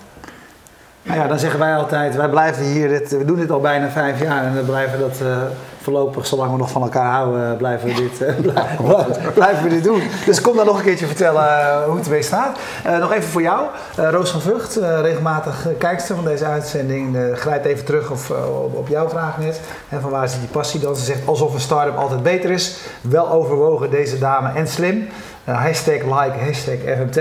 Nou 1.02 1.20
ja, 1.20 1.26
dan 1.26 1.38
zeggen 1.38 1.58
wij 1.58 1.76
altijd, 1.76 2.16
wij 2.16 2.28
blijven 2.28 2.64
hier, 2.64 2.88
dit, 2.88 3.10
we 3.10 3.24
doen 3.24 3.36
dit 3.36 3.50
al 3.50 3.60
bijna 3.60 3.88
vijf 3.88 4.22
jaar 4.22 4.44
en 4.44 4.54
we 4.54 4.60
blijven 4.60 4.98
dat 4.98 5.18
uh, 5.22 5.36
voorlopig, 5.82 6.26
zolang 6.26 6.52
we 6.52 6.56
nog 6.56 6.70
van 6.70 6.82
elkaar 6.82 7.12
houden, 7.12 7.56
blijven 7.56 7.88
we 7.88 7.94
dit, 7.94 8.20
uh, 8.28 8.52
blijven, 8.52 9.32
blijven 9.34 9.62
we 9.62 9.68
dit 9.68 9.84
doen. 9.84 10.02
Dus 10.26 10.40
kom 10.40 10.56
dan 10.56 10.66
nog 10.66 10.78
een 10.78 10.84
keertje 10.84 11.06
vertellen 11.06 11.42
uh, 11.42 11.84
hoe 11.84 11.96
het 11.96 12.04
ermee 12.04 12.22
staat. 12.22 12.58
nog 13.00 13.12
even 13.12 13.30
voor 13.30 13.42
jou, 13.42 13.66
Roos 13.96 14.30
van 14.30 14.40
Vught, 14.40 14.76
regelmatig 15.00 15.66
kijkster 15.78 16.14
van 16.14 16.24
deze 16.24 16.44
uitzending, 16.44 17.18
grijpt 17.34 17.66
even 17.66 17.84
terug 17.84 18.10
op, 18.10 18.36
op, 18.64 18.76
op, 18.76 18.88
jouw 18.88 19.08
vraag 19.08 19.38
net. 19.38 19.60
En 19.88 20.00
van 20.00 20.10
waar 20.10 20.28
zit 20.28 20.40
die 20.40 20.48
passie 20.48 20.80
dan? 20.80 20.96
Ze 20.96 21.04
zegt 21.04 21.26
alsof 21.26 21.54
een 21.54 21.60
start-up 21.60 21.96
altijd 21.96 22.22
beter 22.22 22.50
is. 22.50 22.76
Wel 23.00 23.30
overwogen 23.30 23.90
deze 23.90 24.18
dame 24.18 24.52
en 24.54 24.68
slim. 24.68 25.08
Uh, 25.48 25.54
hashtag 25.54 26.02
like, 26.02 26.38
hashtag 26.38 26.78
FMT. 26.84 27.20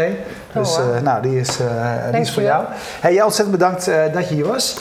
Dus 0.53 0.77
oh, 0.77 0.85
wow. 0.85 0.95
uh, 0.95 1.01
nou, 1.01 1.21
die 1.21 1.39
is, 1.39 1.59
uh, 1.59 2.11
die 2.11 2.21
is 2.21 2.33
voor 2.33 2.43
jou. 2.43 2.65
Hey, 2.99 3.13
jij 3.13 3.23
ontzettend 3.23 3.57
bedankt 3.57 3.85
dat 4.13 4.29
je 4.29 4.35
hier 4.35 4.47
was. 4.47 4.77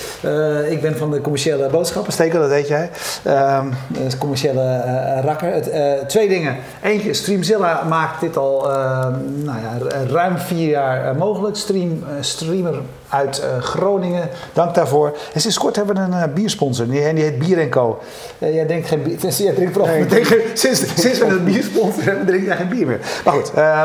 ik 0.69 0.81
ben 0.81 0.97
van 0.97 1.11
de 1.11 1.21
commerciële 1.21 1.69
boodschappen, 1.69 2.13
Stekel, 2.13 2.41
dat 2.41 2.49
weet 2.49 2.69
jij. 2.69 2.91
Um, 3.27 3.73
commerciële 4.19 5.21
rakker. 5.21 5.63
Twee 6.07 6.29
dingen. 6.29 6.57
Eentje, 6.83 7.15
Streamzilla 7.15 7.83
maakt 7.89 8.21
dit 8.21 8.37
al 8.37 8.61
nou 9.25 9.59
ja, 9.59 9.79
ruim 10.11 10.39
vier 10.39 10.69
jaar 10.69 11.17
mogelijk. 11.17 11.57
Stream, 11.57 12.05
streamer 12.21 12.75
uit 13.09 13.43
Groningen. 13.61 14.29
Dank 14.53 14.75
daarvoor. 14.75 15.17
En 15.35 15.41
sinds 15.41 15.59
kort 15.59 15.77
hebben 15.77 16.11
we 16.11 16.17
een 16.17 16.33
biersponsor. 16.33 16.85
En 16.85 17.15
die 17.15 17.25
heet 17.25 17.39
Bier 17.39 17.69
Co. 17.69 17.99
jij 18.39 18.67
denkt 18.67 18.89
geen 18.89 19.03
bier. 19.03 19.15
Jij 19.37 19.53
drinkt 19.53 19.73
vooral 19.73 19.93
nee, 19.93 20.01
meteen, 20.01 20.27
sinds, 20.55 21.01
sinds 21.01 21.19
we 21.19 21.25
een 21.25 21.45
biersponsor 21.45 22.03
hebben, 22.03 22.27
drink 22.27 22.47
jij 22.47 22.57
geen 22.57 22.69
bier 22.69 22.87
meer. 22.87 23.01
Maar 23.25 23.35
goed. 23.35 23.53
Uh, 23.57 23.83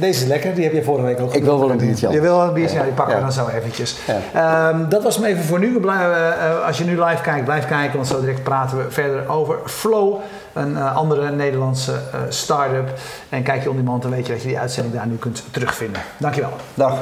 Deze 0.00 0.22
is 0.22 0.28
lekker, 0.28 0.54
die 0.54 0.64
heb 0.64 0.72
je 0.72 0.82
vorige 0.82 1.04
week 1.04 1.20
ook 1.20 1.34
Ik 1.34 1.44
wil 1.44 1.60
wel 1.60 1.70
een 1.70 1.76
biertje. 1.76 2.10
Je 2.10 2.20
wil 2.20 2.36
wel 2.36 2.46
een 2.46 2.52
biertje, 2.52 2.76
ja, 2.76 2.82
die 2.82 2.92
pakken 2.92 3.16
we 3.16 3.20
dan 3.20 3.32
zo 3.32 3.48
eventjes. 3.48 3.96
Ja. 4.06 4.70
Ehm, 4.70 4.88
dat 4.88 5.02
was 5.02 5.16
hem 5.16 5.24
even 5.24 5.44
voor 5.44 5.58
nu. 5.58 5.80
Eh, 5.86 6.28
eh, 6.28 6.66
als 6.66 6.78
je 6.78 6.84
nu 6.84 7.04
live 7.04 7.22
kijkt, 7.22 7.44
blijf 7.44 7.66
kijken, 7.66 7.96
want 7.96 8.06
zo 8.06 8.20
direct 8.20 8.42
praten 8.42 8.78
we 8.78 8.90
verder 8.90 9.28
over 9.28 9.58
Flow, 9.64 10.20
een 10.52 10.76
eh, 10.76 10.96
andere 10.96 11.30
Nederlandse 11.30 11.92
eh, 11.92 12.20
start-up. 12.28 12.88
En 13.28 13.42
kijk 13.42 13.62
je 13.62 13.70
on 13.70 13.76
demand, 13.76 14.02
dan 14.02 14.10
weet 14.10 14.26
je 14.26 14.32
dat 14.32 14.42
je 14.42 14.48
die 14.48 14.58
uitzending 14.58 14.94
daar 14.94 15.06
nu 15.06 15.16
kunt 15.16 15.42
terugvinden. 15.50 16.02
Dankjewel. 16.16 16.52
Dag. 16.74 16.94